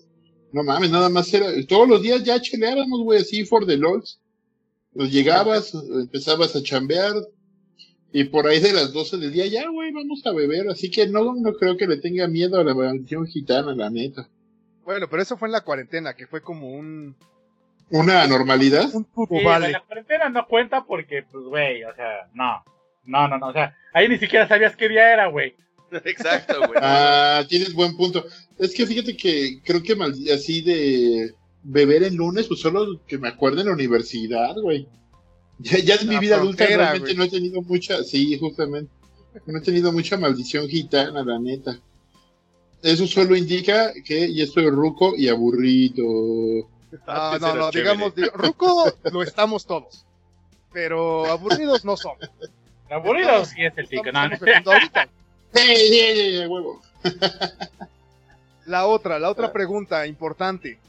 no 0.53 0.63
mames, 0.63 0.91
nada 0.91 1.09
más 1.09 1.33
era, 1.33 1.47
todos 1.67 1.89
los 1.89 2.01
días 2.01 2.23
ya 2.23 2.39
cheleábamos, 2.39 3.01
güey, 3.03 3.19
así 3.19 3.43
for 3.43 3.65
the 3.65 3.75
lols. 3.75 4.21
Pues 4.93 5.11
llegabas, 5.11 5.73
empezabas 5.73 6.55
a 6.55 6.61
chambear, 6.61 7.15
y 8.11 8.25
por 8.25 8.45
ahí 8.45 8.59
de 8.59 8.73
las 8.73 8.93
12 8.93 9.17
del 9.17 9.33
día, 9.33 9.47
ya, 9.47 9.67
güey, 9.67 9.91
vamos 9.91 10.23
a 10.25 10.31
beber, 10.31 10.69
así 10.69 10.91
que 10.91 11.07
no, 11.07 11.33
no 11.33 11.53
creo 11.53 11.75
que 11.75 11.87
le 11.87 11.97
tenga 11.97 12.27
miedo 12.27 12.59
a 12.59 12.63
la 12.63 12.75
maldición 12.75 13.25
gitana, 13.25 13.73
la 13.73 13.89
neta. 13.89 14.29
Bueno, 14.85 15.07
pero 15.09 15.23
eso 15.23 15.35
fue 15.35 15.47
en 15.47 15.53
la 15.53 15.61
cuarentena, 15.61 16.13
que 16.13 16.27
fue 16.27 16.41
como 16.41 16.69
un... 16.69 17.15
¿Una 17.89 18.21
anormalidad? 18.21 18.93
Un 18.93 19.03
Sí, 19.03 19.09
turbo 19.15 19.43
vale. 19.43 19.71
La 19.71 19.81
cuarentena 19.81 20.29
no 20.29 20.47
cuenta 20.47 20.83
porque, 20.85 21.23
pues, 21.23 21.43
güey, 21.45 21.83
o 21.83 21.95
sea, 21.95 22.29
no. 22.33 22.63
No, 23.05 23.27
no, 23.27 23.37
no, 23.39 23.47
o 23.47 23.53
sea, 23.53 23.75
ahí 23.93 24.07
ni 24.07 24.17
siquiera 24.17 24.47
sabías 24.47 24.75
qué 24.75 24.89
día 24.89 25.11
era, 25.11 25.27
güey. 25.27 25.55
Exacto, 26.05 26.59
güey. 26.67 26.79
Ah, 26.81 27.43
tienes 27.47 27.73
buen 27.73 27.95
punto. 27.95 28.25
Es 28.57 28.73
que 28.73 28.85
fíjate 28.85 29.15
que 29.17 29.61
creo 29.63 29.81
que 29.83 29.95
mal- 29.95 30.15
así 30.33 30.61
de 30.61 31.33
beber 31.63 32.03
en 32.03 32.15
lunes, 32.15 32.47
pues 32.47 32.59
solo 32.59 33.01
que 33.07 33.17
me 33.17 33.27
acuerdo 33.29 33.61
en 33.61 33.67
la 33.67 33.73
universidad, 33.73 34.53
güey. 34.55 34.87
Ya, 35.59 35.77
ya 35.79 35.95
en 35.95 36.07
mi 36.07 36.15
La 36.15 36.19
vida 36.19 36.35
adulta 36.37 36.65
frontera, 36.65 36.83
realmente 36.91 37.13
güey. 37.13 37.17
no 37.17 37.23
he 37.23 37.29
tenido 37.29 37.61
mucha, 37.61 38.03
sí, 38.03 38.37
justamente. 38.37 38.91
No 39.45 39.57
he 39.57 39.61
tenido 39.61 39.91
mucha 39.91 40.17
maldición 40.17 40.67
gitana, 40.67 41.23
la 41.23 41.39
neta. 41.39 41.79
Eso 42.81 43.07
solo 43.07 43.35
indica 43.35 43.93
que 44.05 44.33
ya 44.33 44.43
estoy 44.43 44.69
ruco 44.69 45.13
y 45.17 45.29
aburrido. 45.29 46.67
Ah, 47.07 47.31
Antes 47.33 47.41
no, 47.41 47.55
no, 47.55 47.71
digamos, 47.71 48.13
digo, 48.13 48.29
Ruco 48.35 48.85
lo 49.11 49.23
estamos 49.23 49.65
todos, 49.65 50.05
pero 50.71 51.25
aburridos 51.25 51.83
no 51.85 51.97
somos. 51.97 52.19
Aburrido 52.89 53.43
sí 53.45 53.63
es 53.63 53.73
el 53.77 53.87
tico, 53.87 54.11
no, 54.11 54.19
ahorita. 54.19 55.09
¡Sí, 55.53 55.75
sí, 55.75 55.99
sí, 56.15 56.37
sí, 56.39 56.45
huevo! 56.47 56.81
La 58.65 58.85
otra, 58.87 59.19
la 59.19 59.29
otra 59.29 59.51
pregunta 59.51 60.07
importante. 60.07 60.79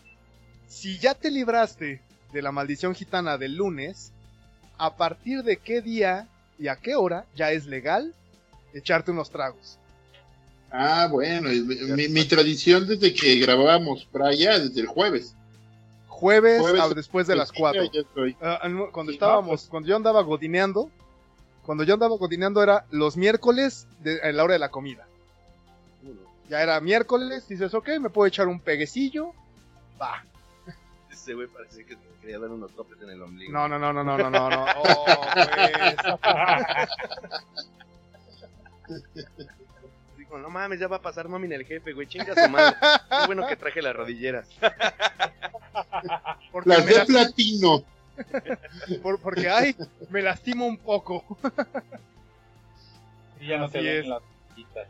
Si 0.69 0.97
ya 0.99 1.15
te 1.15 1.29
libraste 1.29 2.01
de 2.33 2.43
la 2.43 2.53
maldición 2.53 2.95
gitana 2.95 3.37
del 3.37 3.57
lunes, 3.57 4.13
¿a 4.79 4.95
partir 4.97 5.43
de 5.43 5.57
qué 5.57 5.81
día 5.81 6.29
y 6.57 6.69
a 6.69 6.77
qué 6.77 6.95
hora 6.95 7.25
ya 7.35 7.51
es 7.51 7.67
legal 7.67 8.15
echarte 8.75 9.11
unos 9.11 9.29
tragos? 9.31 9.77
Ah, 10.71 11.09
bueno, 11.11 11.51
mi, 11.51 12.09
mi 12.09 12.25
tradición 12.27 12.87
desde 12.87 13.13
que 13.13 13.37
grabábamos 13.41 14.05
para 14.05 14.29
allá, 14.29 14.59
desde 14.61 14.81
el 14.81 14.87
jueves. 14.87 15.35
Jueves, 16.07 16.63
después 16.95 17.27
de 17.27 17.35
las 17.35 17.51
4. 17.51 17.91
Ya 17.93 18.01
estoy. 18.01 18.37
Ah, 18.41 18.61
ah, 18.63 18.69
cuando 18.93 19.11
Sí, 19.11 19.17
estábamos, 19.17 19.45
no, 19.47 19.49
pues. 19.57 19.67
cuando 19.69 19.89
yo 19.89 19.97
andaba 19.97 20.23
godineando, 20.23 20.91
cuando 21.65 21.85
yo 21.85 21.95
andaba 21.95 22.17
godineando 22.17 22.63
era 22.63 22.85
los 22.91 23.17
miércoles 23.17 23.87
de, 24.01 24.21
a 24.23 24.33
la 24.33 24.45
hora 24.45 24.53
de 24.55 24.59
la 24.59 24.71
comida. 24.71 25.07
Ya 26.49 26.61
era 26.63 26.79
miércoles, 26.81 27.49
dices, 27.49 27.73
ok, 27.73 27.89
me 28.01 28.11
puedo 28.11 28.27
echar 28.27 28.49
un 28.49 28.61
peguecillo. 28.61 29.33
Va. 30.01 30.23
Ese 31.11 31.33
güey 31.35 31.47
parece 31.49 31.87
que 31.87 31.97
te 31.97 32.03
quería 32.21 32.39
dar 32.39 32.51
unos 32.51 32.71
topes 32.75 33.01
en 33.01 33.09
el 33.11 33.23
ombligo. 33.23 33.51
No, 33.53 33.67
no, 33.67 33.79
no, 33.79 33.93
no, 33.93 34.05
no, 34.05 34.19
no, 34.19 34.31
no, 34.31 34.51
no. 34.51 34.67
Oh, 34.77 35.05
pues. 38.87 39.07
Digo, 40.19 40.39
no 40.39 40.51
mames, 40.51 40.79
ya 40.79 40.89
va 40.89 40.97
a 40.97 41.03
pasar 41.03 41.29
nómina 41.29 41.55
el 41.55 41.65
jefe, 41.65 41.93
güey. 41.93 42.07
Chinga 42.07 42.35
su 42.35 42.51
madre. 42.51 42.77
Qué 42.81 43.27
bueno 43.27 43.47
que 43.47 43.57
traje 43.57 43.81
las 43.83 43.97
rodilleras. 43.97 44.49
Porque, 46.53 46.69
Las 46.69 46.85
de 46.87 46.93
las- 46.95 47.07
platino. 47.07 47.83
por- 49.03 49.21
porque, 49.21 49.49
ay, 49.49 49.75
me 50.11 50.23
lastimo 50.23 50.67
un 50.67 50.79
poco. 50.79 51.25
Y 53.41 53.49
ya 53.49 53.59
no 53.59 53.65
Así 53.65 53.73
te 53.75 53.83
ven 53.83 54.09
las 54.09 54.23
citas. 54.55 54.89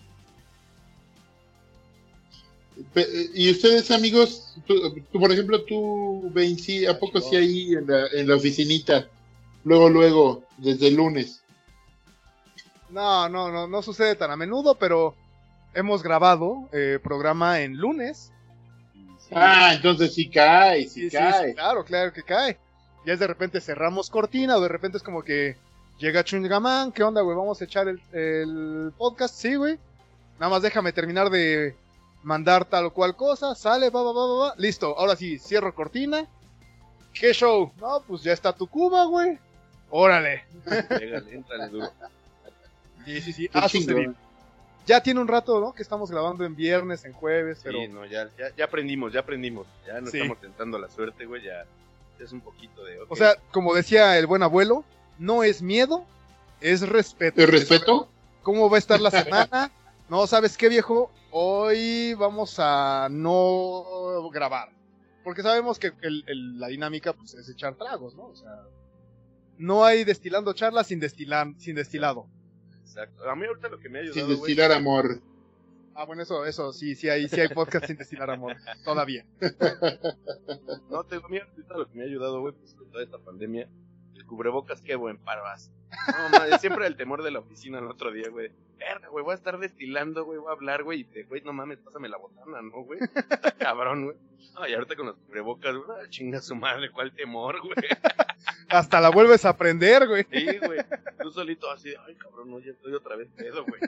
Pe- 2.92 3.30
Y 3.34 3.50
ustedes, 3.50 3.90
amigos, 3.90 4.54
tú, 4.66 4.74
tú, 5.10 5.18
por 5.20 5.32
ejemplo, 5.32 5.64
tú, 5.64 6.30
Benzi, 6.32 6.86
¿a 6.86 6.98
poco 6.98 7.20
sí 7.20 7.34
ahí 7.36 7.72
en 7.72 7.86
la, 7.86 8.06
en 8.12 8.28
la 8.28 8.36
oficinita? 8.36 9.08
Luego, 9.64 9.88
luego, 9.88 10.44
desde 10.58 10.88
el 10.88 10.94
lunes. 10.96 11.42
No, 12.90 13.28
no, 13.28 13.50
no, 13.50 13.66
no 13.66 13.82
sucede 13.82 14.14
tan 14.14 14.30
a 14.30 14.36
menudo, 14.36 14.76
pero 14.76 15.16
hemos 15.72 16.02
grabado 16.02 16.68
eh, 16.72 16.98
programa 17.02 17.60
en 17.60 17.76
lunes. 17.76 18.30
Ah, 19.32 19.72
entonces 19.74 20.14
sí 20.14 20.28
cae, 20.28 20.82
sí, 20.82 20.88
Sí, 20.88 21.10
sí, 21.10 21.16
cae. 21.16 21.48
sí, 21.48 21.54
claro, 21.54 21.84
claro 21.84 22.12
que 22.12 22.22
cae. 22.22 22.58
Ya 23.04 23.12
es 23.12 23.18
de 23.20 23.26
repente 23.26 23.60
cerramos 23.60 24.10
cortina 24.10 24.56
o 24.56 24.60
de 24.60 24.68
repente 24.68 24.96
es 24.98 25.02
como 25.02 25.22
que 25.22 25.56
llega 25.98 26.24
Chungamán, 26.24 26.90
¿qué 26.92 27.02
onda, 27.02 27.20
güey? 27.20 27.36
Vamos 27.36 27.60
a 27.60 27.64
echar 27.64 27.88
el, 27.88 28.00
el 28.12 28.92
podcast, 28.96 29.34
sí, 29.34 29.54
güey. 29.56 29.78
Nada 30.38 30.50
más 30.50 30.62
déjame 30.62 30.92
terminar 30.92 31.30
de 31.30 31.76
mandar 32.22 32.64
tal 32.64 32.86
o 32.86 32.92
cual 32.92 33.14
cosa, 33.14 33.54
sale, 33.54 33.90
va, 33.90 34.02
va, 34.02 34.12
va, 34.12 34.26
va, 34.26 34.34
va. 34.48 34.54
Listo, 34.56 34.98
ahora 34.98 35.16
sí, 35.16 35.38
cierro 35.38 35.74
cortina. 35.74 36.26
¿Qué 37.12 37.32
show? 37.32 37.70
No, 37.80 38.02
pues 38.06 38.22
ya 38.22 38.32
está 38.32 38.52
tu 38.52 38.66
Cuba, 38.66 39.04
güey. 39.04 39.38
Órale. 39.90 40.44
Pégale, 40.88 41.34
éntrale 41.34 41.68
duro. 41.68 41.88
Sí, 43.04 43.20
sí, 43.20 43.32
sí, 43.32 43.50
sucedido. 43.68 44.14
Ya 44.86 45.00
tiene 45.02 45.20
un 45.20 45.28
rato, 45.28 45.60
¿no? 45.60 45.72
Que 45.74 45.82
estamos 45.82 46.10
grabando 46.10 46.44
en 46.44 46.56
viernes, 46.56 47.04
en 47.04 47.12
jueves, 47.12 47.60
pero... 47.62 47.78
Sí, 47.78 47.88
no, 47.88 48.04
ya, 48.04 48.28
ya, 48.36 48.54
ya 48.56 48.64
aprendimos, 48.64 49.12
ya 49.12 49.20
aprendimos. 49.20 49.66
Ya 49.86 50.00
no 50.00 50.10
Sí. 50.10 50.18
estamos 50.18 50.40
tentando 50.40 50.78
la 50.78 50.90
suerte, 50.90 51.24
güey. 51.24 51.42
Ya 51.42 51.64
es 52.18 52.32
un 52.32 52.40
poquito 52.40 52.84
de. 52.84 53.00
ok. 53.00 53.10
O 53.12 53.16
sea, 53.16 53.34
como 53.52 53.74
decía 53.74 54.18
el 54.18 54.26
buen 54.26 54.42
abuelo, 54.42 54.84
no 55.18 55.42
es 55.42 55.62
miedo, 55.62 56.04
es 56.60 56.86
respeto. 56.88 57.36
¿Te 57.36 57.46
respeto? 57.46 58.08
¿Cómo 58.42 58.68
va 58.70 58.76
a 58.76 58.78
estar 58.78 59.00
la 59.00 59.10
semana? 59.10 59.70
no, 60.08 60.26
¿sabes 60.26 60.56
qué 60.56 60.68
viejo? 60.68 61.10
Hoy 61.30 62.14
vamos 62.14 62.56
a 62.58 63.08
no 63.10 64.28
grabar. 64.32 64.70
Porque 65.24 65.42
sabemos 65.42 65.78
que 65.78 65.92
el- 66.02 66.24
el- 66.26 66.60
la 66.60 66.68
dinámica 66.68 67.12
pues, 67.14 67.34
es 67.34 67.48
echar 67.48 67.74
tragos, 67.76 68.14
¿no? 68.14 68.24
O 68.26 68.36
sea, 68.36 68.50
no 69.56 69.84
hay 69.84 70.04
destilando 70.04 70.52
charlas 70.52 70.88
sin, 70.88 71.00
destilar, 71.00 71.48
sin 71.58 71.74
destilado. 71.76 72.26
Exacto. 72.82 73.28
A 73.28 73.34
mí 73.34 73.46
ahorita 73.46 73.68
lo 73.68 73.78
que 73.80 73.88
me 73.88 74.00
ha 74.00 74.02
Sin 74.02 74.10
ayudado, 74.12 74.26
güey. 74.38 74.40
destilar 74.54 74.72
amor. 74.72 75.20
Ah, 75.96 76.04
bueno, 76.04 76.22
eso, 76.22 76.44
eso, 76.44 76.72
sí, 76.72 76.94
sí 76.96 77.08
hay, 77.08 77.28
sí 77.28 77.40
hay 77.40 77.48
podcast 77.48 77.86
sin 77.86 77.96
destilar 77.96 78.30
amor. 78.30 78.56
Todavía. 78.84 79.24
No, 80.90 81.02
te 81.04 81.16
digo, 81.16 81.28
mira, 81.28 81.48
lo 81.76 81.88
que 81.88 81.96
me 81.96 82.04
ha 82.04 82.06
ayudado, 82.06 82.40
güey, 82.40 82.54
pues 82.54 82.74
con 82.74 82.88
toda 82.90 83.02
esta 83.02 83.18
pandemia. 83.18 83.68
El 84.14 84.24
cubrebocas, 84.26 84.80
qué 84.80 84.94
buen 84.94 85.18
paro 85.18 85.44
hace. 85.46 85.72
No, 86.06 86.38
madre, 86.38 86.58
siempre 86.58 86.86
el 86.86 86.96
temor 86.96 87.22
de 87.24 87.32
la 87.32 87.40
oficina 87.40 87.78
el 87.80 87.86
otro 87.86 88.12
día, 88.12 88.28
güey. 88.30 88.52
Verga, 88.78 89.08
güey, 89.08 89.24
voy 89.24 89.32
a 89.32 89.36
estar 89.36 89.58
destilando, 89.58 90.24
güey, 90.24 90.38
voy 90.38 90.50
a 90.50 90.52
hablar, 90.52 90.84
güey, 90.84 91.00
y 91.00 91.04
te, 91.04 91.24
güey, 91.24 91.42
no 91.42 91.52
mames, 91.52 91.78
pásame 91.78 92.08
la 92.08 92.16
botana, 92.18 92.62
¿no, 92.62 92.82
güey? 92.84 93.00
Está 93.02 93.50
cabrón, 93.58 94.04
güey. 94.04 94.16
No, 94.54 94.68
y 94.68 94.74
ahorita 94.74 94.94
con 94.94 95.06
los 95.06 95.16
cubrebocas, 95.16 95.74
güey, 95.74 95.98
ah, 96.00 96.08
chinga 96.08 96.40
su 96.40 96.54
madre, 96.54 96.90
cuál 96.90 97.12
temor, 97.12 97.60
güey. 97.60 97.74
Hasta 98.68 99.00
la 99.00 99.10
vuelves 99.10 99.44
a 99.44 99.50
aprender, 99.50 100.06
güey. 100.06 100.24
Sí, 100.30 100.46
güey. 100.64 100.80
Tú 101.20 101.32
solito 101.32 101.70
así, 101.70 101.92
ay, 102.06 102.14
cabrón, 102.16 102.50
no, 102.50 102.60
ya 102.60 102.70
estoy 102.70 102.94
otra 102.94 103.16
vez 103.16 103.28
pedo, 103.36 103.64
güey. 103.64 103.80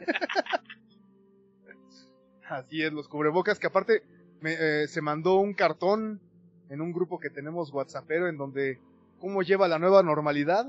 Así 2.49 2.83
es, 2.83 2.93
los 2.93 3.09
cubrebocas, 3.09 3.59
que 3.59 3.67
aparte 3.67 4.03
me, 4.41 4.55
eh, 4.59 4.89
se 4.89 5.01
mandó 5.01 5.37
un 5.37 5.55
cartón 5.55 6.21
en 6.69 6.81
un 6.81 6.93
grupo 6.93 7.19
que 7.19 7.31
tenemos 7.31 7.73
WhatsAppero 7.73 8.29
en 8.29 8.37
donde, 8.37 8.81
¿cómo 9.21 9.43
lleva 9.43 9.69
la 9.69 9.79
nueva 9.79 10.03
normalidad? 10.03 10.67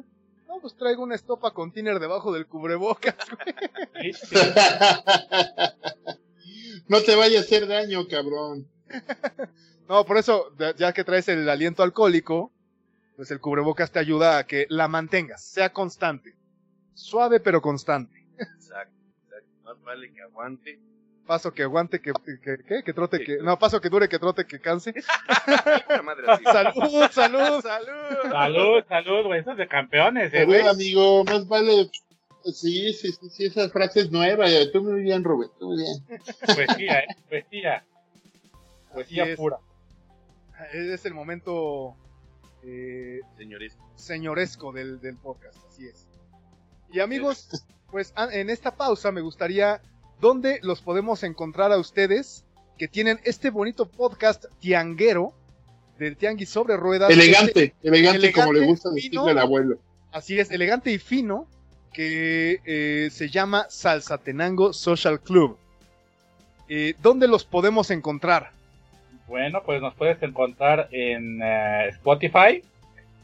No, 0.48 0.60
pues 0.62 0.76
traigo 0.76 1.04
una 1.04 1.16
estopa 1.16 1.54
container 1.54 2.00
debajo 2.00 2.32
del 2.34 2.48
cubrebocas. 2.48 3.16
No 6.88 7.02
te 7.02 7.16
vaya 7.16 7.40
a 7.40 7.42
hacer 7.42 7.68
daño, 7.68 8.08
cabrón. 8.08 8.68
No, 9.90 10.04
por 10.06 10.18
eso, 10.18 10.54
ya- 10.60 10.76
ya 10.76 10.92
que 10.92 11.06
traes 11.06 11.30
el 11.30 11.48
aliento 11.48 11.82
alcohólico, 11.82 12.52
pues 13.16 13.32
el 13.32 13.40
cubrebocas 13.40 13.90
te 13.90 14.00
ayuda 14.00 14.38
a 14.38 14.46
que 14.46 14.66
la 14.70 14.90
mantengas, 14.90 15.42
sea 15.42 15.72
constante. 15.72 16.36
Suave 16.94 17.40
pero 17.40 17.62
constante. 17.62 18.28
Exacto, 18.38 18.94
exacto. 19.24 19.48
Más 19.64 19.82
vale 19.84 20.12
que 20.12 20.22
aguante. 20.22 20.78
Paso 21.28 21.54
que 21.54 21.64
aguante, 21.64 22.00
que, 22.02 22.14
que, 22.42 22.58
que, 22.64 22.84
que 22.84 22.94
trote, 22.94 23.20
que... 23.24 23.38
No, 23.38 23.60
paso 23.60 23.82
que 23.82 23.90
dure, 23.90 24.08
que 24.08 24.18
trote, 24.18 24.46
que 24.48 24.60
canse. 24.62 24.94
Una 25.90 26.02
madre 26.02 26.24
así. 26.28 26.44
Salud, 26.46 27.12
salud. 27.12 27.62
¡Salud! 27.62 28.32
Salud, 28.32 28.84
salud, 28.88 29.26
güey. 29.26 29.42
Eso 29.42 29.52
es 29.52 29.58
de 29.58 29.68
campeones, 29.68 30.34
eh, 30.34 30.46
güey. 30.46 30.66
amigo, 30.66 31.24
más 31.26 31.46
vale. 31.48 31.90
Sí, 32.46 32.94
sí, 32.94 33.12
sí, 33.12 33.30
sí, 33.30 33.46
esa 33.48 33.70
frase 33.70 34.00
es 34.02 34.12
nueva. 34.12 34.48
ya. 34.48 34.72
Tú 34.72 34.82
muy 34.82 35.02
bien, 35.02 35.24
Rubén, 35.24 35.50
tú 35.60 35.68
muy 35.68 35.78
bien. 35.84 36.22
Poesía, 36.56 37.00
eh. 37.00 37.08
Poesía. 37.30 37.84
Poesía 38.94 39.24
Así 39.24 39.32
es. 39.34 39.38
pura. 39.38 39.58
Es 40.74 41.06
el 41.06 41.14
momento 41.14 41.94
eh, 42.64 43.20
Señores, 43.38 43.78
señoresco 43.96 44.72
del, 44.72 45.00
del 45.02 45.18
podcast, 45.18 45.58
así 45.70 45.88
es. 45.88 46.08
Y 46.92 47.02
amigos, 47.02 47.50
pues 47.92 48.14
a- 48.16 48.34
en 48.34 48.50
esta 48.50 48.76
pausa 48.76 49.12
me 49.12 49.20
gustaría, 49.22 49.82
¿dónde 50.20 50.60
los 50.64 50.82
podemos 50.82 51.24
encontrar 51.24 51.72
a 51.72 51.78
ustedes 51.78 52.44
que 52.78 52.88
tienen 52.88 53.20
este 53.24 53.50
bonito 53.50 53.88
podcast 53.88 54.46
tianguero 54.60 55.34
del 56.00 56.16
tianguis 56.18 56.50
sobre 56.50 56.78
ruedas? 56.78 57.10
Este- 57.10 57.24
Elegante, 57.24 57.74
elegante, 57.84 58.32
como 58.32 58.54
le 58.54 58.60
elegante, 58.60 58.66
gusta 58.72 58.90
fino. 58.90 58.96
decirle 59.24 59.32
al 59.32 59.40
abuelo. 59.40 59.78
así 60.12 60.40
es, 60.40 60.52
elegante 60.52 60.92
y 60.92 60.98
fino, 61.00 61.48
que 61.94 62.60
eh, 62.66 63.10
se 63.12 63.30
llama 63.30 63.66
Salsatenango 63.70 64.74
Social 64.74 65.20
Club. 65.20 65.58
Eh, 66.70 66.94
¿Dónde 67.02 67.28
los 67.28 67.46
podemos 67.46 67.90
encontrar? 67.92 68.52
Bueno, 69.28 69.62
pues 69.66 69.82
nos 69.82 69.94
puedes 69.96 70.22
encontrar 70.22 70.88
en 70.92 71.42
eh, 71.42 71.88
Spotify, 71.90 72.62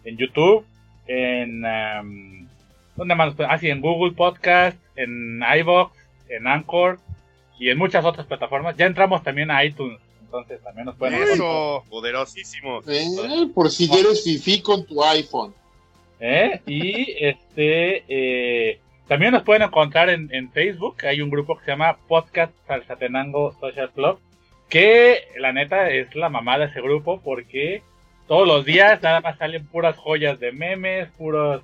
en 0.03 0.17
YouTube, 0.17 0.65
en... 1.07 1.63
em, 1.65 2.47
¿Dónde 2.95 3.15
más? 3.15 3.35
nos 3.37 3.47
Ah, 3.49 3.57
sí, 3.57 3.69
en 3.69 3.81
Google 3.81 4.13
Podcast, 4.13 4.77
en 4.95 5.41
iVoox, 5.59 5.91
en 6.35 6.47
Anchor 6.47 6.99
y 7.59 7.69
en 7.69 7.77
muchas 7.77 8.03
otras 8.05 8.25
plataformas. 8.25 8.75
Ya 8.77 8.85
entramos 8.85 9.23
también 9.23 9.51
a 9.51 9.63
iTunes, 9.63 9.99
entonces 10.21 10.61
también 10.61 10.85
nos 10.85 10.95
pueden 10.95 11.15
encontrar. 11.15 11.35
Eso. 11.35 11.83
poderosísimo. 11.89 12.81
Eh, 12.87 13.47
por 13.53 13.69
si 13.69 13.85
eres 13.85 14.23
fifi 14.23 14.61
con 14.61 14.85
tu 14.85 15.03
iPhone. 15.03 15.53
¿Eh? 16.19 16.61
Y 16.65 17.15
este 17.19 18.03
eh, 18.07 18.79
también 19.07 19.33
nos 19.33 19.43
pueden 19.43 19.63
encontrar 19.63 20.09
en, 20.09 20.33
en 20.33 20.51
Facebook. 20.51 20.97
Hay 21.05 21.21
un 21.21 21.29
grupo 21.29 21.57
que 21.57 21.65
se 21.65 21.71
llama 21.71 21.97
Podcast 22.07 22.53
Salsatenango 22.67 23.55
Social 23.59 23.91
Club. 23.91 24.19
Que 24.69 25.27
la 25.37 25.51
neta 25.51 25.89
es 25.89 26.15
la 26.15 26.29
mamá 26.29 26.57
de 26.57 26.65
ese 26.65 26.81
grupo 26.81 27.21
porque 27.21 27.83
todos 28.27 28.47
los 28.47 28.65
días 28.65 29.01
nada 29.01 29.21
más 29.21 29.37
salen 29.37 29.67
puras 29.67 29.97
joyas 29.97 30.39
de 30.39 30.51
memes, 30.51 31.09
puros, 31.17 31.61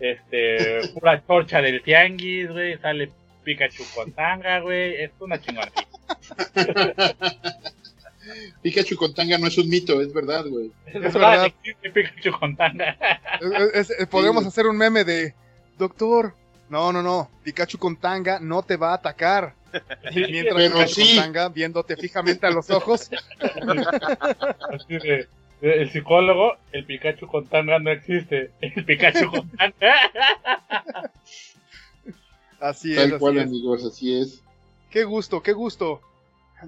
este, 0.00 0.80
pura 0.92 1.22
chorcha 1.26 1.62
del 1.62 1.82
tianguis, 1.82 2.50
güey. 2.50 2.76
Sale 2.78 3.10
Pikachu 3.44 3.84
con 3.94 4.12
tanga, 4.12 4.60
güey. 4.60 5.02
Es 5.02 5.10
una 5.20 5.40
chingonería. 5.40 5.86
Pikachu 8.62 8.96
con 8.96 9.14
tanga 9.14 9.38
no 9.38 9.46
es 9.46 9.56
un 9.58 9.68
mito, 9.68 10.00
es 10.00 10.12
verdad, 10.12 10.44
güey. 10.46 10.70
Es 10.86 10.94
Es 10.96 11.02
verdad, 11.02 11.30
verdad. 11.30 11.46
existe 11.46 11.90
Pikachu 11.90 12.38
con 12.38 12.56
tanga. 12.56 12.96
Es- 13.74 13.90
es- 13.90 14.06
podemos 14.08 14.42
Sí. 14.44 14.48
hacer 14.48 14.66
un 14.66 14.76
meme 14.76 15.04
de, 15.04 15.34
doctor, 15.78 16.34
no, 16.68 16.92
no, 16.92 17.02
no, 17.02 17.30
Pikachu 17.42 17.78
con 17.78 17.96
tanga 17.96 18.38
no 18.40 18.62
te 18.62 18.76
va 18.76 18.90
a 18.92 18.94
atacar. 18.96 19.54
Mientras 20.14 20.54
Pero 20.56 20.74
Pikachu 20.74 20.94
sí. 20.94 21.14
con 21.16 21.24
tanga, 21.24 21.48
viéndote 21.48 21.96
fijamente 21.96 22.46
a 22.46 22.50
los 22.50 22.70
ojos, 22.70 23.10
Así 23.40 24.94
de, 24.98 25.28
de- 25.60 25.82
el 25.82 25.90
psicólogo, 25.90 26.56
el 26.72 26.84
Pikachu 26.84 27.26
con 27.26 27.46
tanga 27.46 27.78
no 27.78 27.90
existe. 27.90 28.50
El 28.60 28.84
Pikachu 28.84 29.30
con 29.30 29.48
tanga. 29.50 29.94
Así 32.60 32.92
es, 32.92 32.96
Tal 33.10 33.18
cual, 33.18 33.38
es. 33.38 33.44
amigos, 33.44 33.84
así 33.84 34.18
es. 34.20 34.42
Qué 34.90 35.04
gusto, 35.04 35.42
qué 35.42 35.52
gusto. 35.52 36.00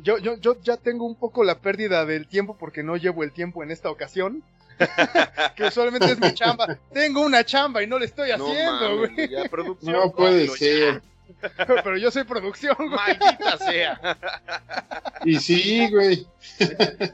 Yo, 0.03 0.19
yo, 0.19 0.37
yo 0.39 0.57
ya 0.63 0.77
tengo 0.77 1.05
un 1.05 1.15
poco 1.17 1.45
la 1.45 1.59
pérdida 1.59 2.07
del 2.07 2.27
tiempo 2.27 2.57
porque 2.59 2.83
no 2.83 2.97
llevo 2.97 3.23
el 3.25 3.33
tiempo 3.33 3.63
en 3.63 3.71
esta 3.71 3.91
ocasión. 3.91 4.43
que 5.57 5.65
usualmente 5.65 6.07
es 6.07 6.19
mi 6.19 6.33
chamba. 6.33 6.79
Tengo 6.93 7.21
una 7.21 7.45
chamba 7.45 7.83
y 7.83 7.87
no 7.87 7.99
le 7.99 8.07
estoy 8.07 8.31
No 8.37 8.47
haciendo, 8.49 8.99
güey. 8.99 9.29
ya, 9.29 9.45
producción, 9.51 9.93
No 9.93 10.11
puede 10.13 10.47
ya. 10.47 10.53
ser. 10.55 11.03
Pero 11.67 11.97
yo 11.99 12.11
soy 12.11 12.25
producción, 12.25 12.75
güey. 12.79 12.91
Maldita 12.91 13.59
sea. 13.59 14.01
Y 15.25 15.39
sí, 15.39 15.89
güey. 15.91 16.27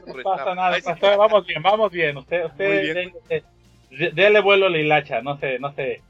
No 0.07 0.23
pasa 0.23 0.55
nada, 0.55 0.77
pasa- 0.83 1.15
vamos 1.15 1.45
bien, 1.45 1.61
vamos 1.61 1.91
bien. 1.91 2.17
Usted, 2.17 2.45
usted, 2.45 2.67
Muy 2.67 2.81
bien. 2.93 3.13
de- 3.29 3.43
de- 3.91 4.11
dele 4.11 4.39
vuelo 4.41 4.65
a 4.65 4.69
la 4.69 4.79
hilacha, 4.79 5.21
no 5.21 5.37
se, 5.39 5.59
no 5.59 5.71
se, 5.75 6.01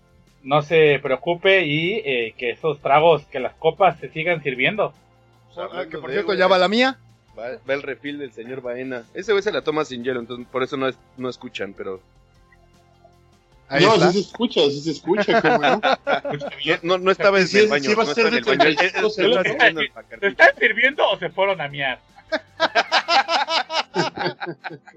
no 0.43 0.61
se 0.61 0.99
preocupe 1.01 1.65
y 1.65 2.01
eh, 2.05 2.33
que 2.37 2.51
esos 2.51 2.79
tragos, 2.81 3.25
que 3.25 3.39
las 3.39 3.53
copas 3.55 3.99
se 3.99 4.09
sigan 4.09 4.41
sirviendo. 4.43 4.93
Ah, 5.57 5.85
que 5.89 5.97
por 5.97 6.11
cierto, 6.11 6.33
ya 6.33 6.47
va 6.47 6.57
la 6.57 6.67
mía. 6.69 6.97
Va, 7.37 7.49
va 7.69 7.73
el 7.73 7.81
refil 7.83 8.17
del 8.19 8.31
señor 8.31 8.61
Baena. 8.61 9.03
Ese 9.13 9.31
güey 9.33 9.43
se 9.43 9.51
la 9.51 9.61
toma 9.61 9.83
sin 9.85 10.03
hielo, 10.03 10.19
entonces 10.19 10.47
por 10.51 10.63
eso 10.63 10.77
no, 10.77 10.87
es- 10.87 10.97
no 11.17 11.29
escuchan, 11.29 11.73
pero... 11.75 12.01
Ahí 13.71 13.83
no, 13.85 13.93
está. 13.93 14.11
sí 14.11 14.23
se 14.23 14.29
escucha, 14.29 14.61
sí 14.61 14.81
se 14.81 14.91
escucha, 14.91 15.41
¿cómo 15.41 15.57
no? 15.61 15.81
No, 16.81 16.97
no 16.97 17.11
estaba 17.11 17.39
en 17.39 17.47
Sí, 17.47 17.57
el 17.59 17.63
sí, 17.65 17.69
baño. 17.69 17.91
no 17.95 18.03
ser 18.05 18.09
estaba 18.09 18.27
en 18.29 18.33
de 18.33 18.39
el 18.39 18.45
baño. 18.45 18.75
32 18.75 18.77
Él- 18.79 18.79
él- 18.79 18.91
él 19.05 19.11
celos, 19.11 19.37
está 19.45 19.53
¿no? 19.53 19.59
haciendo 19.59 19.81
el 19.81 19.91
¿Se 20.19 20.27
están 20.27 20.49
sirviendo 20.57 21.07
o 21.09 21.17
se 21.19 21.29
fueron 21.29 21.61
a 21.61 21.67
miar? 21.67 21.99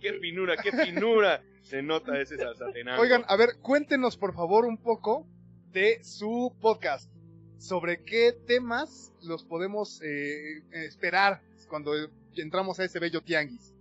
¡Qué 0.00 0.12
finura, 0.20 0.56
qué 0.56 0.72
finura! 0.72 1.40
Se 1.68 1.82
nota 1.82 2.20
ese 2.20 2.36
salsatenango. 2.36 3.02
Oigan, 3.02 3.24
a 3.28 3.36
ver, 3.36 3.50
cuéntenos 3.60 4.16
por 4.16 4.34
favor 4.34 4.64
un 4.66 4.78
poco 4.78 5.26
de 5.72 6.02
su 6.04 6.54
podcast. 6.60 7.10
Sobre 7.58 8.02
qué 8.04 8.32
temas 8.46 9.12
los 9.22 9.42
podemos 9.44 10.00
eh, 10.02 10.62
esperar 10.72 11.40
cuando 11.68 11.92
entramos 12.36 12.78
a 12.78 12.84
ese 12.84 12.98
bello 13.00 13.20
tianguis. 13.22 13.74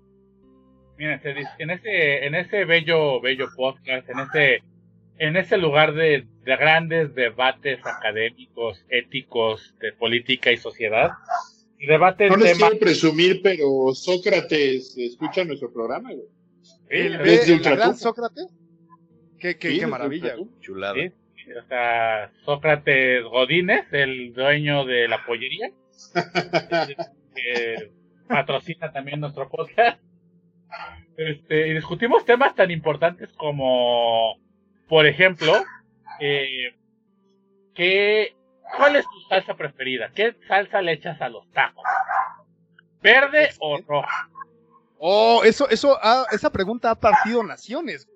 Miren, 0.98 1.22
se 1.22 1.34
dice- 1.34 1.50
en 1.60 1.70
ese, 1.72 2.26
en 2.26 2.36
ese 2.36 2.66
bello, 2.66 3.20
bello 3.22 3.48
podcast, 3.56 4.10
en 4.10 4.20
ese, 4.20 4.64
en 5.18 5.36
ese 5.36 5.58
lugar 5.58 5.94
de, 5.94 6.26
de 6.44 6.56
grandes 6.56 7.14
debates 7.14 7.80
académicos, 7.86 8.84
éticos, 8.90 9.76
de 9.82 9.92
política 9.94 10.52
y 10.52 10.58
sociedad, 10.58 11.12
debaten 11.86 12.30
No 12.30 12.38
les 12.38 12.58
quiero 12.58 12.80
presumir, 12.80 13.42
pero 13.44 13.94
Sócrates 13.94 14.98
escucha 14.98 15.44
nuestro 15.44 15.72
programa, 15.72 16.12
güey. 16.14 16.28
El, 16.90 17.18
gran 17.60 17.96
Sócrates. 17.96 18.48
Qué, 19.40 19.58
qué, 19.58 19.70
Sí, 19.70 19.80
qué 19.80 19.88
maravilla. 19.88 20.36
Chulada. 20.62 20.96
Sí. 20.96 21.12
O 21.54 21.68
sea, 21.68 22.32
Sócrates 22.44 23.24
Godínez, 23.24 23.86
el 23.92 24.34
dueño 24.34 24.86
de 24.86 25.08
la 25.08 25.24
pollería, 25.26 25.72
que 27.36 27.92
patrocina 28.28 28.92
también 28.92 29.20
nuestro 29.20 29.48
podcast. 29.50 30.02
Este, 31.18 31.68
y 31.68 31.74
discutimos 31.74 32.26
temas 32.26 32.56
tan 32.56 32.72
importantes 32.72 33.30
como, 33.34 34.40
por 34.88 35.06
ejemplo, 35.06 35.54
eh, 36.20 36.76
¿qué 37.74 38.36
¿cuál 38.78 38.96
es 38.96 39.06
tu 39.06 39.20
salsa 39.30 39.56
preferida? 39.56 40.12
¿Qué 40.14 40.36
salsa 40.48 40.82
le 40.82 40.94
echas 40.94 41.22
a 41.22 41.30
los 41.30 41.50
tacos? 41.52 41.84
¿Verde 43.02 43.50
o 43.60 43.78
roja? 43.78 44.30
Oh, 44.98 45.42
eso, 45.44 45.70
eso, 45.70 45.98
ah, 46.02 46.26
esa 46.32 46.52
pregunta 46.52 46.92
ha 46.92 46.96
partido 46.96 47.44
naciones. 47.44 48.08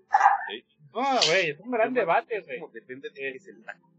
No, 0.93 1.01
güey, 1.27 1.51
es 1.51 1.59
un 1.59 1.71
gran 1.71 1.93
debate, 1.93 2.41
güey. 2.41 2.59
Depende 2.73 3.09
de 3.09 3.15
qué 3.15 3.29
es 3.29 3.47
el 3.47 3.63
taco. 3.63 3.89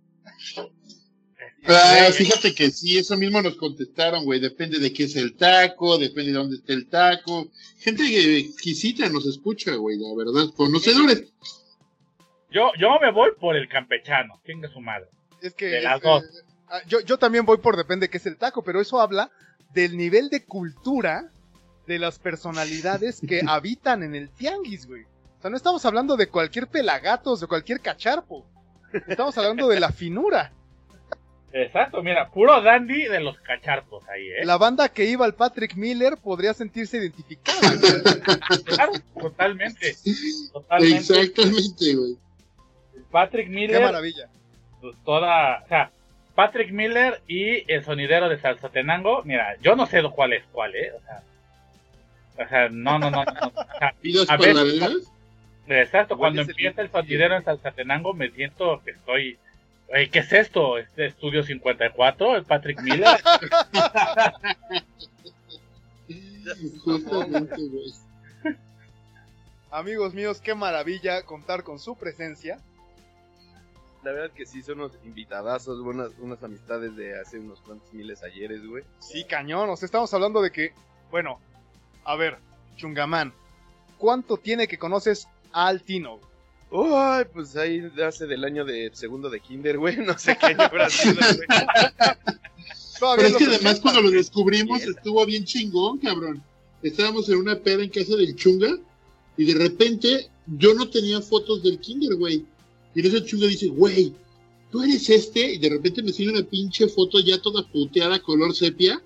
Ah, 1.67 2.09
fíjate 2.13 2.55
que 2.55 2.71
sí, 2.71 2.99
eso 2.99 3.17
mismo 3.17 3.41
nos 3.43 3.57
contestaron, 3.57 4.25
güey. 4.25 4.41
Depende 4.41 4.79
de 4.79 4.93
qué 4.93 5.05
es 5.05 5.17
el 5.17 5.37
taco, 5.37 5.99
depende 5.99 6.33
de 6.33 6.39
dónde 6.39 6.57
esté 6.57 6.73
el 6.73 6.89
taco. 6.89 7.49
Gente 7.79 8.03
que 8.05 8.39
exquisita 8.39 9.09
nos 9.09 9.27
escucha, 9.27 9.75
güey, 9.75 9.99
la 9.99 10.15
verdad. 10.17 10.53
Conocedores. 10.57 11.33
Yo, 12.51 12.71
yo 12.79 12.99
me 13.01 13.13
voy 13.13 13.31
por 13.39 13.57
el 13.57 13.69
campechano, 13.69 14.41
tenga 14.45 14.69
su 14.69 14.81
madre. 14.81 15.07
Es 15.41 15.55
que 15.55 15.67
De 15.67 15.83
las 15.83 16.01
dos. 16.01 16.25
ah, 16.69 16.81
yo, 16.87 17.01
yo 17.01 17.19
también 17.19 17.47
voy 17.47 17.59
por 17.59 17.77
depende 17.77 18.07
de 18.07 18.11
qué 18.11 18.17
es 18.17 18.27
el 18.27 18.37
taco, 18.37 18.63
pero 18.65 18.81
eso 18.81 19.01
habla 19.01 19.31
del 19.73 19.97
nivel 19.97 20.31
de 20.31 20.45
cultura 20.45 21.31
de 21.91 21.99
las 21.99 22.19
personalidades 22.19 23.21
que 23.27 23.43
habitan 23.49 24.03
en 24.03 24.15
el 24.15 24.31
tianguis, 24.31 24.87
güey. 24.87 25.03
O 25.03 25.43
sea, 25.43 25.51
no 25.51 25.57
estamos 25.57 25.85
hablando 25.85 26.17
de 26.17 26.29
cualquier 26.29 26.69
pelagatos, 26.69 27.41
de 27.41 27.47
cualquier 27.47 27.81
cacharpo. 27.81 28.47
Estamos 29.09 29.37
hablando 29.39 29.69
de 29.69 29.81
la 29.81 29.91
finura. 29.93 30.53
Exacto, 31.53 32.01
mira, 32.01 32.29
puro 32.31 32.63
dandy 32.63 33.05
de 33.09 33.19
los 33.19 33.37
cacharpos 33.41 34.09
ahí, 34.09 34.25
¿eh? 34.29 34.45
La 34.45 34.57
banda 34.57 34.89
que 34.89 35.07
iba 35.07 35.25
al 35.25 35.35
Patrick 35.35 35.75
Miller 35.75 36.17
podría 36.17 36.55
sentirse 36.55 36.99
identificada. 36.99 37.59
Claro, 38.67 38.93
totalmente. 39.21 39.97
Totalmente. 40.53 40.97
Exactamente, 40.97 41.95
güey. 41.97 42.17
Patrick 43.11 43.49
Qué 43.49 43.53
Miller, 43.53 43.83
maravilla. 43.83 44.29
pues, 44.81 44.95
toda, 45.05 45.63
o 45.65 45.69
sea, 45.69 45.91
Patrick 46.37 46.71
Miller 46.71 47.21
y 47.27 47.65
el 47.73 47.85
sonidero 47.85 48.29
de 48.29 48.39
Salsatenango, 48.39 49.23
mira, 49.25 49.57
yo 49.61 49.75
no 49.75 49.87
sé 49.87 50.01
cuál 50.15 50.33
es 50.35 50.45
cuál, 50.53 50.77
¿eh? 50.77 50.93
O 50.97 51.01
sea, 51.03 51.23
o 52.45 52.49
sea 52.49 52.69
no, 52.71 52.99
no, 52.99 53.11
no, 53.11 53.25
no, 53.25 53.33
no. 53.33 53.47
O 53.49 53.79
sea, 53.79 53.95
¿Y 54.03 54.13
las 54.13 54.31
A 54.31 54.37
ver, 54.37 54.55
paralelas? 54.55 55.13
exacto, 55.69 56.17
¿Cuál 56.17 56.35
cuando 56.35 56.51
empieza 56.51 56.83
el 56.83 56.91
sonidero 56.91 57.37
en 57.37 57.45
Salsatenango 57.45 58.15
me 58.15 58.31
siento 58.31 58.81
que 58.85 58.93
estoy... 58.93 59.39
Oye, 59.93 60.09
¿Qué 60.09 60.21
es 60.21 60.33
esto? 60.33 60.79
¿Este 60.79 61.07
Estudio 61.07 61.43
54? 61.43 62.37
¿El 62.37 62.45
Patrick 62.45 62.81
Miller? 62.81 63.19
Justamente, 66.85 67.57
güey. 67.57 67.93
Amigos 69.71 70.15
míos, 70.15 70.41
qué 70.41 70.55
maravilla 70.55 71.23
contar 71.23 71.63
con 71.63 71.79
su 71.79 71.97
presencia. 71.97 72.59
La 74.03 74.13
verdad 74.13 74.31
que 74.35 74.47
sí, 74.47 74.63
son 74.63 74.81
unos 74.81 74.93
invitadazos, 75.05 75.79
unas, 75.81 76.11
unas 76.19 76.43
amistades 76.43 76.97
de 76.97 77.21
hace 77.21 77.39
unos 77.39 77.61
cuantos 77.61 77.93
miles 77.93 78.23
ayeres, 78.23 78.67
güey. 78.67 78.83
Sí, 78.99 79.25
cañón. 79.25 79.69
O 79.71 79.77
sea, 79.77 79.87
estamos 79.87 80.13
hablando 80.15 80.41
de 80.41 80.51
que, 80.51 80.73
bueno, 81.11 81.39
a 82.11 82.17
ver, 82.17 82.39
Chungamán, 82.77 83.33
¿cuánto 83.97 84.37
tiene 84.37 84.67
que 84.67 84.79
conoces 84.79 85.29
al 85.53 85.83
Tino? 85.83 86.19
Ay, 86.73 87.25
pues 87.33 87.55
ahí 87.57 87.81
hace 88.05 88.27
del 88.27 88.45
año 88.45 88.65
de 88.65 88.91
segundo 88.93 89.31
de 89.31 89.39
kinder, 89.39 89.79
güey. 89.79 89.97
No 89.99 90.19
sé 90.19 90.37
qué 90.39 90.47
año 90.47 90.63
habrá 90.63 90.91
sido, 90.91 91.15
güey. 91.15 91.47
Pero 93.17 93.29
es 93.29 93.37
que 93.37 93.45
además 93.45 93.81
cuando 93.81 94.03
lo 94.03 94.11
descubrimos 94.11 94.83
estuvo 94.83 95.25
bien 95.25 95.45
chingón, 95.45 95.99
cabrón. 95.99 96.43
Estábamos 96.83 97.29
en 97.29 97.39
una 97.39 97.57
peda 97.57 97.83
en 97.83 97.91
casa 97.91 98.17
del 98.17 98.35
Chunga 98.35 98.77
y 99.37 99.45
de 99.45 99.55
repente 99.55 100.29
yo 100.47 100.75
no 100.75 100.89
tenía 100.91 101.21
fotos 101.21 101.63
del 101.63 101.79
Kinder, 101.79 102.17
güey. 102.17 102.45
Y 102.95 103.01
en 103.01 103.07
ese 103.07 103.25
Chunga 103.25 103.47
dice, 103.47 103.69
güey, 103.69 104.13
¿tú 104.73 104.83
eres 104.83 105.09
este? 105.09 105.55
Y 105.55 105.59
de 105.59 105.71
repente 105.71 106.03
me 106.03 106.13
sigue 106.13 106.31
una 106.31 106.43
pinche 106.43 106.89
foto 106.89 107.21
ya 107.21 107.41
toda 107.41 107.63
puteada, 107.69 108.21
color 108.21 108.55
sepia. 108.55 109.01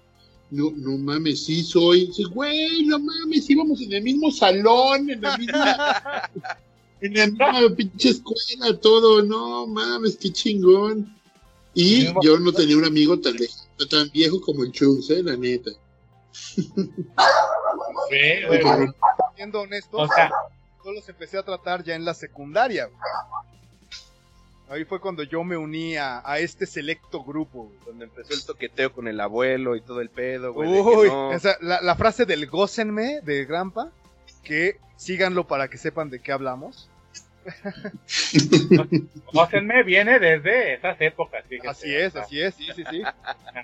No, 0.50 0.72
no 0.76 0.98
mames, 0.98 1.44
sí 1.44 1.62
soy. 1.62 2.06
Dice, 2.06 2.24
güey, 2.24 2.84
no 2.86 2.98
mames, 2.98 3.48
íbamos 3.50 3.80
en 3.80 3.92
el 3.92 4.02
mismo 4.02 4.30
salón, 4.30 5.10
en 5.10 5.20
la 5.20 5.36
misma, 5.36 6.30
en 7.00 7.14
la 7.14 7.26
misma 7.26 7.76
pinche 7.76 8.10
escuela, 8.10 8.78
todo. 8.80 9.22
No 9.22 9.66
mames, 9.66 10.16
qué 10.16 10.32
chingón. 10.32 11.14
Y 11.74 12.06
yo 12.22 12.38
no 12.38 12.52
tenía 12.52 12.76
un 12.76 12.84
amigo 12.84 13.18
tan, 13.18 13.34
lejano, 13.34 13.88
tan 13.90 14.08
viejo 14.10 14.40
como 14.40 14.62
el 14.62 14.70
Chunks, 14.70 15.10
eh, 15.10 15.22
la 15.22 15.36
neta. 15.36 15.72
Ve, 18.10 18.60
cabrón. 18.62 18.94
Siendo 19.34 19.60
honesto, 19.62 19.96
o 19.96 20.06
sea, 20.06 20.30
yo 20.84 20.92
los 20.92 21.08
empecé 21.08 21.38
a 21.38 21.42
tratar 21.42 21.82
ya 21.82 21.96
en 21.96 22.04
la 22.04 22.14
secundaria. 22.14 22.86
güey. 22.86 22.98
Ahí 24.68 24.84
fue 24.84 24.98
cuando 25.00 25.22
yo 25.22 25.44
me 25.44 25.56
uní 25.56 25.96
a, 25.96 26.22
a 26.24 26.38
este 26.38 26.64
selecto 26.66 27.22
grupo. 27.22 27.64
güey. 27.64 27.78
Donde 27.86 28.04
empezó 28.06 28.32
el 28.34 28.44
toqueteo 28.44 28.92
con 28.92 29.06
el 29.08 29.20
abuelo 29.20 29.76
y 29.76 29.80
todo 29.82 30.00
el 30.00 30.08
pedo, 30.08 30.52
güey. 30.54 30.68
Uy, 30.68 31.08
no. 31.08 31.32
esa- 31.32 31.58
la, 31.60 31.80
la 31.82 31.94
frase 31.96 32.24
del 32.24 32.46
gócenme 32.46 33.20
de 33.22 33.44
Grampa, 33.44 33.90
que 34.42 34.78
síganlo 34.96 35.46
para 35.46 35.68
que 35.68 35.76
sepan 35.78 36.08
de 36.10 36.20
qué 36.20 36.32
hablamos. 36.32 36.88
Conócenme 39.26 39.82
viene 39.82 40.18
desde 40.18 40.74
esas 40.74 41.00
épocas. 41.00 41.44
fíjense, 41.48 41.68
Así 41.68 41.94
es, 41.94 42.16
así 42.16 42.40
es, 42.40 42.54
sí, 42.54 42.66
sí, 42.74 42.84
sí. 42.90 43.02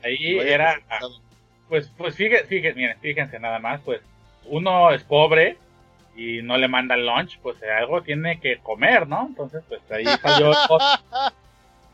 Ahí 0.04 0.36
Vaya 0.36 0.54
era, 0.54 0.80
pues, 1.68 1.90
pues 1.96 2.14
fíjense, 2.14 2.46
fíjense, 2.46 2.76
miren, 2.78 2.98
fíjense 3.00 3.38
nada 3.38 3.58
más, 3.58 3.80
pues 3.82 4.00
uno 4.46 4.90
es 4.92 5.02
pobre 5.04 5.56
y 6.20 6.42
no 6.42 6.58
le 6.58 6.68
manda 6.68 6.98
lunch, 6.98 7.38
pues 7.40 7.56
algo 7.62 8.02
tiene 8.02 8.40
que 8.40 8.58
comer, 8.58 9.08
¿no? 9.08 9.28
Entonces, 9.28 9.64
pues 9.66 9.80
ahí 9.90 10.04
salió. 10.22 10.52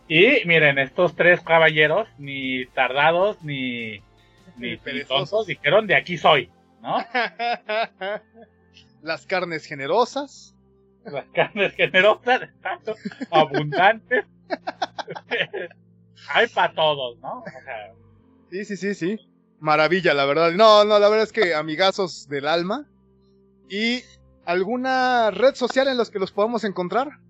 y 0.08 0.44
miren, 0.46 0.80
estos 0.80 1.14
tres 1.14 1.40
caballeros, 1.42 2.08
ni 2.18 2.66
tardados 2.66 3.40
ni, 3.44 4.02
ni, 4.56 4.76
perezosos. 4.78 5.46
dijeron 5.46 5.86
de 5.86 5.94
aquí 5.94 6.18
soy, 6.18 6.50
¿no? 6.82 6.98
Las 9.02 9.26
carnes 9.26 9.64
generosas. 9.64 10.56
Las 11.04 11.26
carnes 11.26 11.72
generosas, 11.74 12.42
exacto, 12.42 12.96
abundantes. 13.30 14.24
Hay 16.30 16.48
para 16.48 16.74
todos, 16.74 17.16
¿no? 17.20 17.42
O 17.42 17.44
sea, 17.44 17.92
Sí, 18.50 18.64
sí, 18.64 18.76
sí, 18.76 18.94
sí. 18.94 19.20
Maravilla, 19.60 20.14
la 20.14 20.24
verdad. 20.24 20.50
No, 20.52 20.84
no, 20.84 20.98
la 20.98 21.08
verdad 21.08 21.24
es 21.24 21.32
que 21.32 21.54
amigazos 21.54 22.28
del 22.28 22.48
alma. 22.48 22.88
¿Y 23.68 24.02
alguna 24.46 25.30
red 25.30 25.54
social 25.54 25.88
en 25.88 25.98
las 25.98 26.11
que 26.11 26.18
los 26.18 26.32
podamos 26.32 26.64
encontrar? 26.64 27.20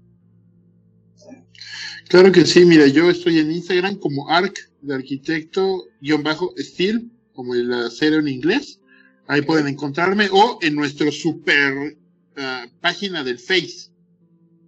Claro 2.09 2.31
que 2.31 2.46
sí, 2.46 2.64
mira, 2.64 2.87
yo 2.87 3.11
estoy 3.11 3.40
en 3.40 3.50
Instagram 3.50 3.96
como 3.96 4.31
arc 4.31 4.70
de 4.81 4.94
arquitecto 4.94 5.87
guion 6.00 6.22
bajo 6.22 6.55
steel, 6.57 7.11
como 7.33 7.55
el 7.55 7.72
acero 7.72 8.18
en 8.18 8.29
inglés. 8.29 8.81
Ahí 9.26 9.42
pueden 9.42 9.66
encontrarme 9.66 10.29
o 10.31 10.59
en 10.62 10.76
nuestro 10.76 11.11
super 11.11 11.96
ah, 12.37 12.66
página 12.81 13.24
del 13.24 13.40
Face, 13.40 13.90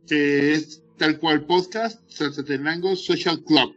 que 0.09 0.55
es 0.55 0.83
tal 0.97 1.21
cual 1.21 1.47
podcast 1.47 2.01
Salsatenango 2.11 2.97
Social 2.97 3.45
Club. 3.45 3.77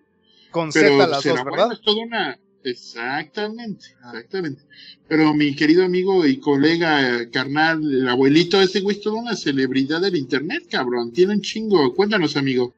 Con 0.50 0.72
Z 0.72 0.90
las 0.90 1.24
dos, 1.24 1.26
la 1.26 1.44
¿verdad? 1.44 1.68
vuelve 1.68 1.84
toda 1.84 2.04
una 2.04 2.40
exactamente, 2.64 3.86
exactamente. 4.06 4.64
Pero 5.08 5.34
mi 5.34 5.56
querido 5.56 5.86
amigo 5.86 6.26
y 6.26 6.40
colega 6.40 7.22
eh, 7.22 7.30
carnal, 7.32 7.82
el 7.84 8.08
abuelito 8.08 8.62
ese 8.62 8.82
güey 8.82 8.98
es 8.98 9.02
toda 9.02 9.22
una 9.22 9.36
celebridad 9.36 10.02
del 10.02 10.16
internet, 10.16 10.64
cabrón. 10.70 11.12
Tiene 11.12 11.34
un 11.34 11.42
chingo. 11.42 11.94
Cuéntanos, 11.96 12.38
amigo. 12.38 12.74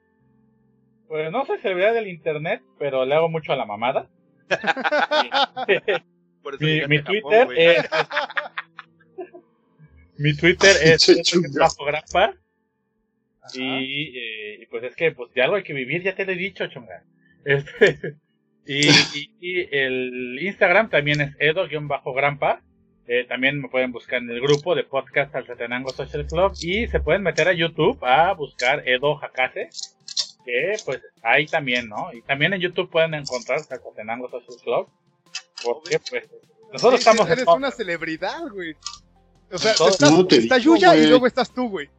pues 1.08 1.32
no 1.32 1.46
soy 1.46 1.60
celebridad 1.60 1.94
del 1.94 2.08
internet, 2.08 2.62
pero 2.80 3.06
le 3.06 3.16
hago 3.16 3.30
mucho 3.30 3.54
a 3.54 3.56
la 3.56 3.66
mamada. 3.66 4.10
Por 6.44 6.56
eso 6.56 6.66
mi, 6.66 6.88
mi 6.88 6.98
Japón, 6.98 7.06
Twitter 7.06 7.48
es. 7.56 7.90
mi 10.18 10.36
Twitter 10.36 10.76
es 10.84 11.08
bajo 11.58 11.86
grapa. 11.86 12.36
Y, 13.54 14.18
eh, 14.18 14.60
y 14.62 14.66
pues 14.68 14.84
es 14.84 14.96
que 14.96 15.12
pues 15.12 15.32
ya 15.36 15.44
algo 15.46 15.58
hay 15.58 15.64
que 15.64 15.74
vivir, 15.74 16.02
ya 16.02 16.16
te 16.16 16.26
lo 16.26 16.32
he 16.32 16.36
dicho, 16.36 16.68
chunga. 16.68 17.04
Este, 17.46 18.16
y, 18.66 18.90
y- 18.90 19.32
y 19.42 19.68
el 19.76 20.38
Instagram 20.42 20.90
también 20.90 21.22
es 21.22 21.36
edo-grampa. 21.40 22.62
Eh, 23.06 23.26
también 23.28 23.62
me 23.62 23.68
pueden 23.68 23.92
buscar 23.92 24.20
en 24.22 24.30
el 24.30 24.40
grupo 24.40 24.76
de 24.76 24.84
podcast 24.86 25.34
Salsatenango 25.34 25.90
Social 25.92 26.26
Club. 26.26 26.54
Y 26.62 26.88
se 26.88 27.00
pueden 27.02 27.22
meter 27.24 27.48
a 27.50 27.54
YouTube 27.54 27.98
a 28.04 28.34
buscar 28.34 28.88
Edo 28.88 29.20
Hakase. 29.22 29.70
Que 30.46 30.78
pues 30.86 31.02
ahí 31.22 31.46
también, 31.46 31.88
¿no? 31.90 32.14
Y 32.14 32.22
también 32.22 32.54
en 32.54 32.62
YouTube 32.62 32.90
pueden 32.90 33.14
encontrar 33.14 33.60
Salsatenango 33.62 34.30
Social 34.30 34.58
Club. 34.64 34.88
Porque 35.64 36.00
pues 36.10 36.30
nosotros 36.72 37.02
Sí, 37.02 37.10
estamos 37.10 37.28
en 37.28 37.34
Eres 37.34 37.46
todo. 37.46 37.56
una 37.56 37.72
celebridad, 37.72 38.48
güey. 38.52 38.74
O 39.52 39.58
sea, 39.58 39.74
Todo- 39.76 39.90
estás- 39.90 40.12
No 40.12 40.26
te 40.26 40.38
está 40.38 40.58
digo, 40.58 40.76
Yuya 40.76 40.96
y 40.96 41.08
luego 41.08 41.28
estás 41.28 41.54
tú, 41.54 41.70
güey. 41.70 41.90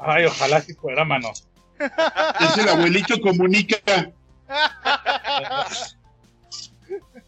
Ay, 0.00 0.24
ojalá 0.26 0.60
si 0.60 0.74
fuera, 0.74 1.04
mano. 1.04 1.30
Es 1.78 2.58
el 2.58 2.68
abuelito 2.68 3.20
comunica. 3.20 3.78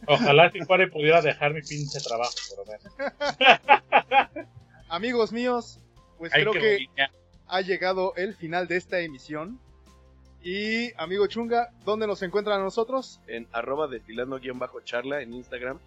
Ojalá 0.07 0.51
si 0.51 0.61
fuera 0.61 0.85
y 0.85 0.91
pudiera 0.91 1.21
dejar 1.21 1.53
mi 1.55 1.61
pinche 1.63 2.01
trabajo, 2.01 2.33
por 2.49 2.67
lo 2.67 2.73
menos. 2.73 4.47
Amigos 4.89 5.33
míos, 5.33 5.79
pues 6.19 6.33
Ay, 6.35 6.43
creo 6.43 6.53
que 6.55 6.73
bonita. 6.73 7.11
ha 7.49 7.61
llegado 7.61 8.15
el 8.17 8.35
final 8.35 8.67
de 8.67 8.77
esta 8.77 8.99
emisión. 9.01 9.61
Y 10.43 10.93
amigo 10.95 11.27
Chunga, 11.27 11.71
¿dónde 11.85 12.07
nos 12.07 12.23
encuentran 12.23 12.61
a 12.61 12.65
nosotros? 12.65 13.21
En 13.27 13.47
arroba 13.53 13.87
destilando 13.89 14.39
guion 14.41 14.59
bajo 14.59 14.81
charla 14.81 15.21
en 15.21 15.35
Instagram. 15.35 15.79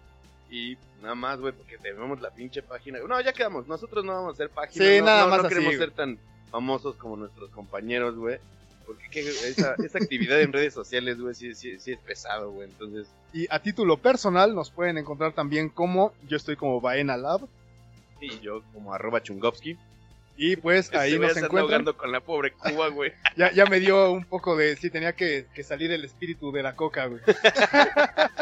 Y 0.48 0.78
nada 1.02 1.16
más, 1.16 1.40
güey, 1.40 1.52
porque 1.52 1.76
tenemos 1.78 2.20
la 2.20 2.30
pinche 2.30 2.62
página. 2.62 3.00
No, 3.00 3.20
ya 3.20 3.32
quedamos. 3.32 3.66
Nosotros 3.66 4.04
no 4.04 4.12
vamos 4.12 4.28
a 4.30 4.32
hacer 4.34 4.50
páginas. 4.50 4.88
Sí, 4.88 4.98
no, 5.00 5.06
nada 5.06 5.24
no- 5.24 5.28
más 5.30 5.40
no 5.42 5.46
así, 5.48 5.54
queremos 5.56 5.76
ser 5.76 5.90
tan 5.90 6.18
famosos 6.50 6.94
como 6.96 7.16
nuestros 7.16 7.50
compañeros, 7.50 8.14
güey. 8.14 8.38
Porque 8.86 9.08
que 9.10 9.20
esa, 9.20 9.74
esa 9.84 9.98
actividad 9.98 10.40
en 10.40 10.52
redes 10.52 10.74
sociales, 10.74 11.18
güey, 11.18 11.34
sí, 11.34 11.54
sí, 11.54 11.78
sí 11.78 11.92
es 11.92 11.98
pesado, 12.00 12.50
güey. 12.52 12.68
Entonces, 12.68 13.08
Y 13.32 13.46
a 13.50 13.58
título 13.60 13.96
personal 13.96 14.54
nos 14.54 14.70
pueden 14.70 14.98
encontrar 14.98 15.32
también 15.32 15.68
como 15.68 16.12
yo 16.28 16.36
estoy 16.36 16.56
como 16.56 16.80
Baena 16.80 17.16
Lab. 17.16 17.40
y 18.20 18.38
yo 18.40 18.62
como 18.72 18.92
arroba 18.94 19.22
chungovsky. 19.22 19.76
Y 20.36 20.56
pues 20.56 20.92
ahí 20.94 21.16
güey 21.16 21.28
nos 21.28 21.38
se 21.38 21.44
anda 21.44 21.60
encuentran. 21.60 21.94
con 21.96 22.10
la 22.10 22.18
pobre 22.20 22.52
Cuba, 22.52 22.88
güey. 22.88 23.12
Ya, 23.36 23.52
ya 23.52 23.66
me 23.66 23.78
dio 23.80 24.10
un 24.10 24.24
poco 24.24 24.56
de. 24.56 24.76
Sí, 24.76 24.90
tenía 24.90 25.12
que, 25.12 25.46
que 25.54 25.62
salir 25.62 25.90
el 25.92 26.04
espíritu 26.04 26.50
de 26.52 26.62
la 26.62 26.74
coca, 26.76 27.06
güey. 27.06 27.20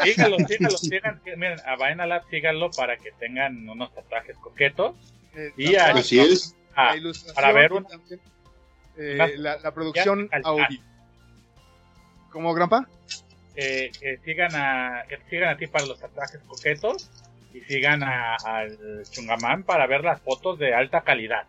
Síganlo, 0.03 0.37
síganlo, 0.47 0.77
sigan, 0.77 1.21
miren, 1.37 1.59
a 1.65 1.75
Vaina 1.75 2.05
Lab 2.05 2.23
síganlo 2.29 2.69
para 2.71 2.97
que 2.97 3.11
tengan 3.19 3.67
unos 3.69 3.93
tatuajes 3.93 4.37
coquetos. 4.37 4.95
Eh, 5.35 5.51
Y 5.57 5.75
a- 5.75 5.91
Así 5.91 6.19
es. 6.19 6.55
Ilustración 6.95 7.35
para 7.35 7.51
ver 7.53 7.71
y 7.71 7.75
un- 7.75 7.85
también, 7.85 8.19
eh, 8.97 9.33
la, 9.37 9.57
la 9.57 9.71
producción 9.73 10.29
audio. 10.43 10.79
¿Cómo, 12.31 12.53
Grampa? 12.53 12.87
eh, 13.55 13.91
que 13.99 14.17
sigan 14.25 14.51
a 14.55 15.03
que 15.07 15.17
te 15.17 15.29
sigan 15.29 15.49
a 15.49 15.57
ti 15.57 15.67
para 15.67 15.85
los 15.85 15.99
tatuajes 15.99 16.41
coquetos 16.47 17.07
y 17.53 17.59
sigan 17.61 18.01
a- 18.01 18.35
al 18.43 19.03
Chungamán 19.11 19.61
para 19.63 19.85
ver 19.85 20.03
las 20.03 20.19
fotos 20.21 20.57
de 20.57 20.73
alta 20.73 21.01
calidad. 21.01 21.43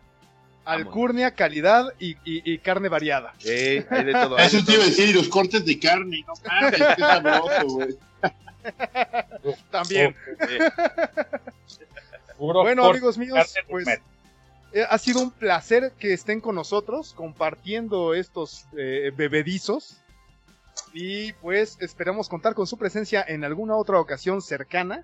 Alcurnia, 0.65 1.31
calidad 1.31 1.93
y, 1.99 2.11
y- 2.23 2.41
y 2.53 2.57
carne 2.59 2.89
variada. 2.89 3.33
Eh, 3.43 3.85
hay 3.89 4.03
de 4.03 4.11
todo. 4.13 4.37
hay 4.37 4.45
Eso 4.47 4.57
de 4.57 4.63
te 4.63 4.73
iba 4.73 4.83
a 4.83 4.85
decir, 4.87 5.09
y 5.09 5.13
los 5.13 5.27
cortes 5.29 5.65
de 5.65 5.79
carne, 5.79 6.23
no 6.27 6.33
mames, 6.47 6.81
qué 6.95 7.01
sabroso, 7.01 7.67
güey. 7.67 7.95
También. 9.71 10.15
Eh, 10.47 10.59
Puro 12.37 12.63
Bueno, 12.63 12.85
amigos 12.89 13.17
míos, 13.17 13.53
pues 13.69 13.87
eh, 13.87 14.01
ha 14.83 14.97
sido 14.97 15.21
un 15.21 15.31
placer 15.31 15.93
que 15.97 16.13
estén 16.13 16.41
con 16.41 16.55
nosotros 16.55 17.13
compartiendo 17.13 18.13
estos 18.13 18.65
eh, 18.77 19.11
bebedizos. 19.15 20.01
Y 20.93 21.31
pues 21.33 21.77
esperamos 21.79 22.27
contar 22.27 22.53
con 22.53 22.67
su 22.67 22.77
presencia 22.77 23.23
en 23.25 23.43
alguna 23.43 23.75
otra 23.75 23.99
ocasión 23.99 24.41
cercana. 24.41 25.03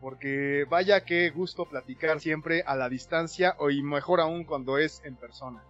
Porque 0.00 0.64
vaya 0.68 1.04
que 1.04 1.28
gusto 1.30 1.66
platicar 1.66 2.20
siempre 2.20 2.62
a 2.66 2.74
la 2.74 2.88
distancia 2.88 3.54
o 3.58 3.70
y 3.70 3.82
mejor 3.82 4.20
aún 4.20 4.44
cuando 4.44 4.78
es 4.78 5.02
en 5.04 5.14
persona. 5.14 5.62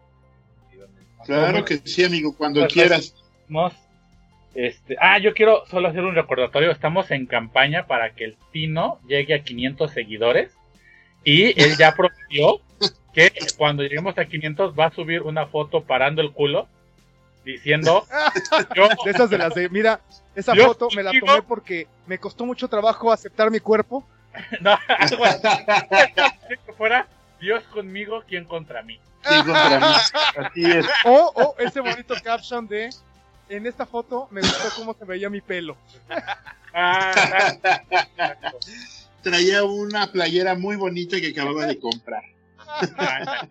Claro 1.26 1.64
que 1.64 1.78
sí, 1.84 2.04
amigo, 2.04 2.34
cuando 2.36 2.60
Pues, 2.60 2.72
quieras. 2.72 3.14
Estamos, 3.40 3.74
este, 4.54 4.96
ah, 5.00 5.18
yo 5.18 5.34
quiero 5.34 5.66
solo 5.66 5.88
hacer 5.88 6.04
un 6.04 6.14
recordatorio. 6.14 6.70
Estamos 6.70 7.10
en 7.10 7.26
campaña 7.26 7.86
para 7.86 8.14
que 8.14 8.24
el 8.24 8.36
Tino 8.52 9.00
llegue 9.06 9.34
a 9.34 9.42
500 9.42 9.90
seguidores. 9.90 10.52
Y 11.24 11.60
él 11.60 11.76
ya 11.76 11.92
prometió 11.96 12.60
que 13.12 13.32
cuando 13.56 13.82
lleguemos 13.82 14.16
a 14.18 14.24
500 14.24 14.78
va 14.78 14.86
a 14.86 14.90
subir 14.90 15.22
una 15.22 15.46
foto 15.46 15.82
parando 15.82 16.22
el 16.22 16.32
culo 16.32 16.68
diciendo 17.44 18.06
yo 18.76 18.88
De 19.04 19.10
esas 19.10 19.30
de 19.30 19.38
las 19.38 19.54
de, 19.54 19.68
mira, 19.68 20.00
esa 20.34 20.54
foto 20.54 20.88
me 20.94 21.02
la 21.02 21.12
tomé 21.18 21.42
porque 21.42 21.86
me 22.06 22.18
costó 22.18 22.46
mucho 22.46 22.68
trabajo 22.68 23.12
aceptar 23.12 23.50
mi 23.50 23.60
cuerpo. 23.60 24.04
no, 24.60 24.78
algo 24.88 25.24
así, 25.24 25.48
que 26.66 26.72
fuera 26.72 27.08
Dios 27.40 27.64
conmigo, 27.64 28.22
¿quién 28.28 28.44
contra 28.44 28.82
mí? 28.82 29.00
Sí, 29.24 29.36
contra 29.36 29.80
mí. 29.80 29.86
Así 30.36 30.70
es. 30.70 30.86
O, 31.04 31.32
o 31.34 31.54
ese 31.58 31.80
bonito 31.80 32.14
caption 32.22 32.66
de, 32.68 32.90
en 33.48 33.66
esta 33.66 33.86
foto 33.86 34.28
me 34.30 34.40
gustó 34.40 34.68
cómo 34.76 34.94
se 34.94 35.04
veía 35.04 35.28
mi 35.28 35.40
pelo. 35.40 35.76
Ah. 36.72 37.56
Traía 39.22 39.64
una 39.64 40.10
playera 40.10 40.54
muy 40.54 40.76
bonita 40.76 41.20
que 41.20 41.30
acababa 41.30 41.66
de 41.66 41.78
comprar. 41.78 42.22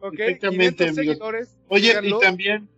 Ok, 0.00 0.16
Perfectamente, 0.16 0.84
500 0.86 0.88
amigos. 0.88 0.94
seguidores. 0.96 1.56
Oye, 1.68 1.88
síganlo. 1.88 2.18
y 2.18 2.20
también, 2.20 2.68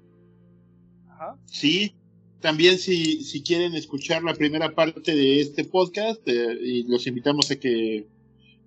Ajá. 1.09 1.37
sí, 1.47 1.95
también 2.41 2.79
si, 2.79 3.25
si 3.25 3.43
quieren 3.43 3.75
escuchar 3.75 4.23
la 4.23 4.35
primera 4.35 4.75
parte 4.75 5.15
de 5.15 5.41
este 5.41 5.65
podcast, 5.65 6.21
eh, 6.29 6.59
y 6.61 6.83
los 6.87 7.07
invitamos 7.07 7.51
a 7.51 7.57
que 7.57 8.07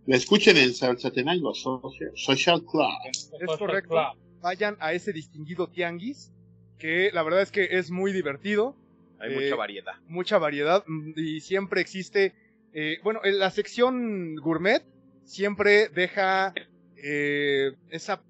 la 0.08 0.16
escuchen 0.16 0.58
en 0.58 0.74
Salsatenango 0.74 1.54
Social, 1.54 2.12
Social 2.16 2.64
Club. 2.64 2.88
Es 3.12 3.30
correcto. 3.60 3.96
Vayan 4.42 4.76
a 4.80 4.94
ese 4.94 5.14
distinguido 5.14 5.68
tianguis, 5.68 6.32
que 6.80 7.12
la 7.14 7.22
verdad 7.22 7.42
es 7.44 7.52
que 7.52 7.68
es 7.78 7.92
muy 7.92 8.12
divertido. 8.12 8.76
hay 9.20 9.34
Eh, 9.34 9.40
mucha 9.44 9.56
variedad. 9.56 9.94
mucha 10.08 10.38
variedad 10.40 10.84
mm, 10.88 11.12
y 11.16 11.42
siempre 11.42 11.82
existe, 11.82 12.34
eh, 12.74 12.98
bueno, 13.04 13.20
en 13.24 13.38
la 13.38 13.52
sección 13.52 14.36
gourmet 14.38 14.84
siempre 15.28 15.90
deja 15.90 16.54
eh, 16.96 17.74
esa 17.90 18.22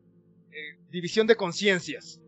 eh, 0.51 0.77
división 0.89 1.27
de 1.27 1.35
conciencias. 1.35 2.19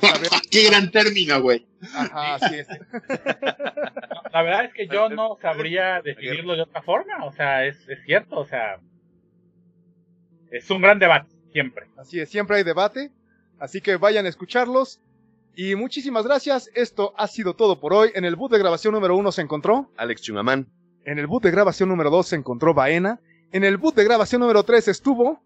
Qué 0.50 0.68
gran 0.68 0.90
término, 0.90 1.40
güey. 1.40 1.66
Ajá, 1.94 2.34
así 2.34 2.56
es. 2.56 2.68
La 4.32 4.42
verdad 4.42 4.64
es 4.66 4.74
que 4.74 4.86
yo 4.88 5.08
no 5.08 5.38
sabría 5.40 6.02
definirlo 6.02 6.54
de 6.54 6.62
otra 6.62 6.82
forma, 6.82 7.24
o 7.24 7.32
sea, 7.32 7.64
es, 7.64 7.88
es 7.88 7.98
cierto, 8.04 8.36
o 8.36 8.44
sea, 8.44 8.78
es 10.50 10.70
un 10.70 10.82
gran 10.82 10.98
debate, 10.98 11.34
siempre. 11.52 11.86
Así 11.96 12.20
es, 12.20 12.28
siempre 12.28 12.58
hay 12.58 12.62
debate. 12.62 13.10
Así 13.58 13.80
que 13.80 13.96
vayan 13.96 14.26
a 14.26 14.28
escucharlos. 14.28 15.00
Y 15.56 15.74
muchísimas 15.74 16.24
gracias. 16.24 16.70
Esto 16.74 17.12
ha 17.16 17.26
sido 17.26 17.54
todo 17.54 17.80
por 17.80 17.92
hoy. 17.92 18.10
En 18.14 18.24
el 18.24 18.36
boot 18.36 18.52
de 18.52 18.58
grabación 18.58 18.94
número 18.94 19.16
uno 19.16 19.32
se 19.32 19.42
encontró. 19.42 19.90
Alex 19.96 20.22
Chungamán. 20.22 20.68
En 21.04 21.18
el 21.18 21.26
boot 21.26 21.42
de 21.42 21.50
grabación 21.50 21.88
número 21.88 22.10
2 22.10 22.28
se 22.28 22.36
encontró 22.36 22.74
Baena. 22.74 23.18
En 23.50 23.64
el 23.64 23.78
boot 23.78 23.94
de 23.94 24.04
grabación 24.04 24.40
número 24.40 24.62
3 24.62 24.88
estuvo 24.88 25.42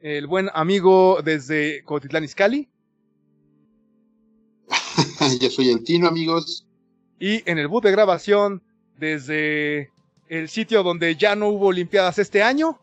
el 0.00 0.26
buen 0.26 0.50
amigo 0.52 1.22
desde 1.22 1.82
Cotitlán 1.84 2.24
Izcalli. 2.24 2.68
Yo 5.40 5.50
soy 5.50 5.70
el 5.70 5.82
Tino, 5.84 6.08
amigos. 6.08 6.66
Y 7.18 7.48
en 7.50 7.58
el 7.58 7.68
boot 7.68 7.84
de 7.84 7.92
grabación 7.92 8.62
desde 8.98 9.90
el 10.28 10.48
sitio 10.50 10.82
donde 10.82 11.16
ya 11.16 11.34
no 11.34 11.48
hubo 11.48 11.68
Olimpiadas 11.68 12.18
este 12.18 12.42
año. 12.42 12.78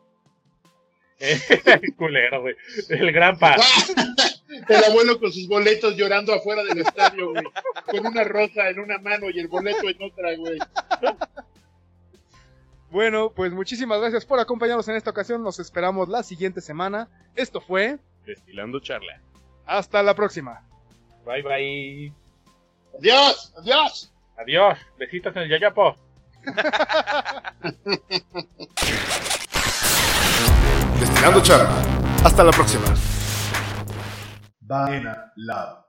Culero, 1.98 2.42
güey. 2.42 2.56
El 2.90 3.12
gran 3.12 3.38
pa. 3.38 3.56
El 4.70 4.84
abuelo 4.86 5.20
con 5.20 5.32
sus 5.34 5.48
boletos 5.48 5.96
llorando 5.98 6.34
afuera 6.34 6.64
del 6.64 6.80
estadio, 6.80 7.32
güey. 7.32 7.44
Con 7.86 8.08
una 8.08 8.24
rosa 8.24 8.70
en 8.70 8.80
una 8.80 8.98
mano 9.00 9.30
y 9.30 9.40
el 9.40 9.48
boleto 9.48 9.90
en 9.90 10.02
otra, 10.02 10.36
güey. 10.36 10.58
Bueno, 12.96 13.30
pues 13.30 13.52
muchísimas 13.52 14.00
gracias 14.00 14.26
por 14.26 14.40
acompañarnos 14.40 14.88
en 14.88 14.96
esta 14.96 15.10
ocasión. 15.10 15.44
Nos 15.44 15.60
esperamos 15.60 16.08
la 16.08 16.24
siguiente 16.24 16.62
semana. 16.62 17.10
Esto 17.36 17.60
fue. 17.60 18.00
Destilando 18.26 18.80
charla. 18.80 19.20
Hasta 19.66 20.02
la 20.02 20.16
próxima. 20.16 20.64
Bye 21.26 21.44
bye. 21.44 22.14
Adiós, 22.98 23.54
adiós. 23.58 24.14
Adiós. 24.38 24.80
Besitos 24.98 25.36
en 25.36 25.42
el 25.42 25.50
yayapo. 25.50 25.98
Destilando 30.98 31.42
charla. 31.44 31.76
Hasta 32.24 32.46
la 32.46 32.52
próxima. 32.52 32.86
Baena 34.62 35.34
Lab. 35.36 35.85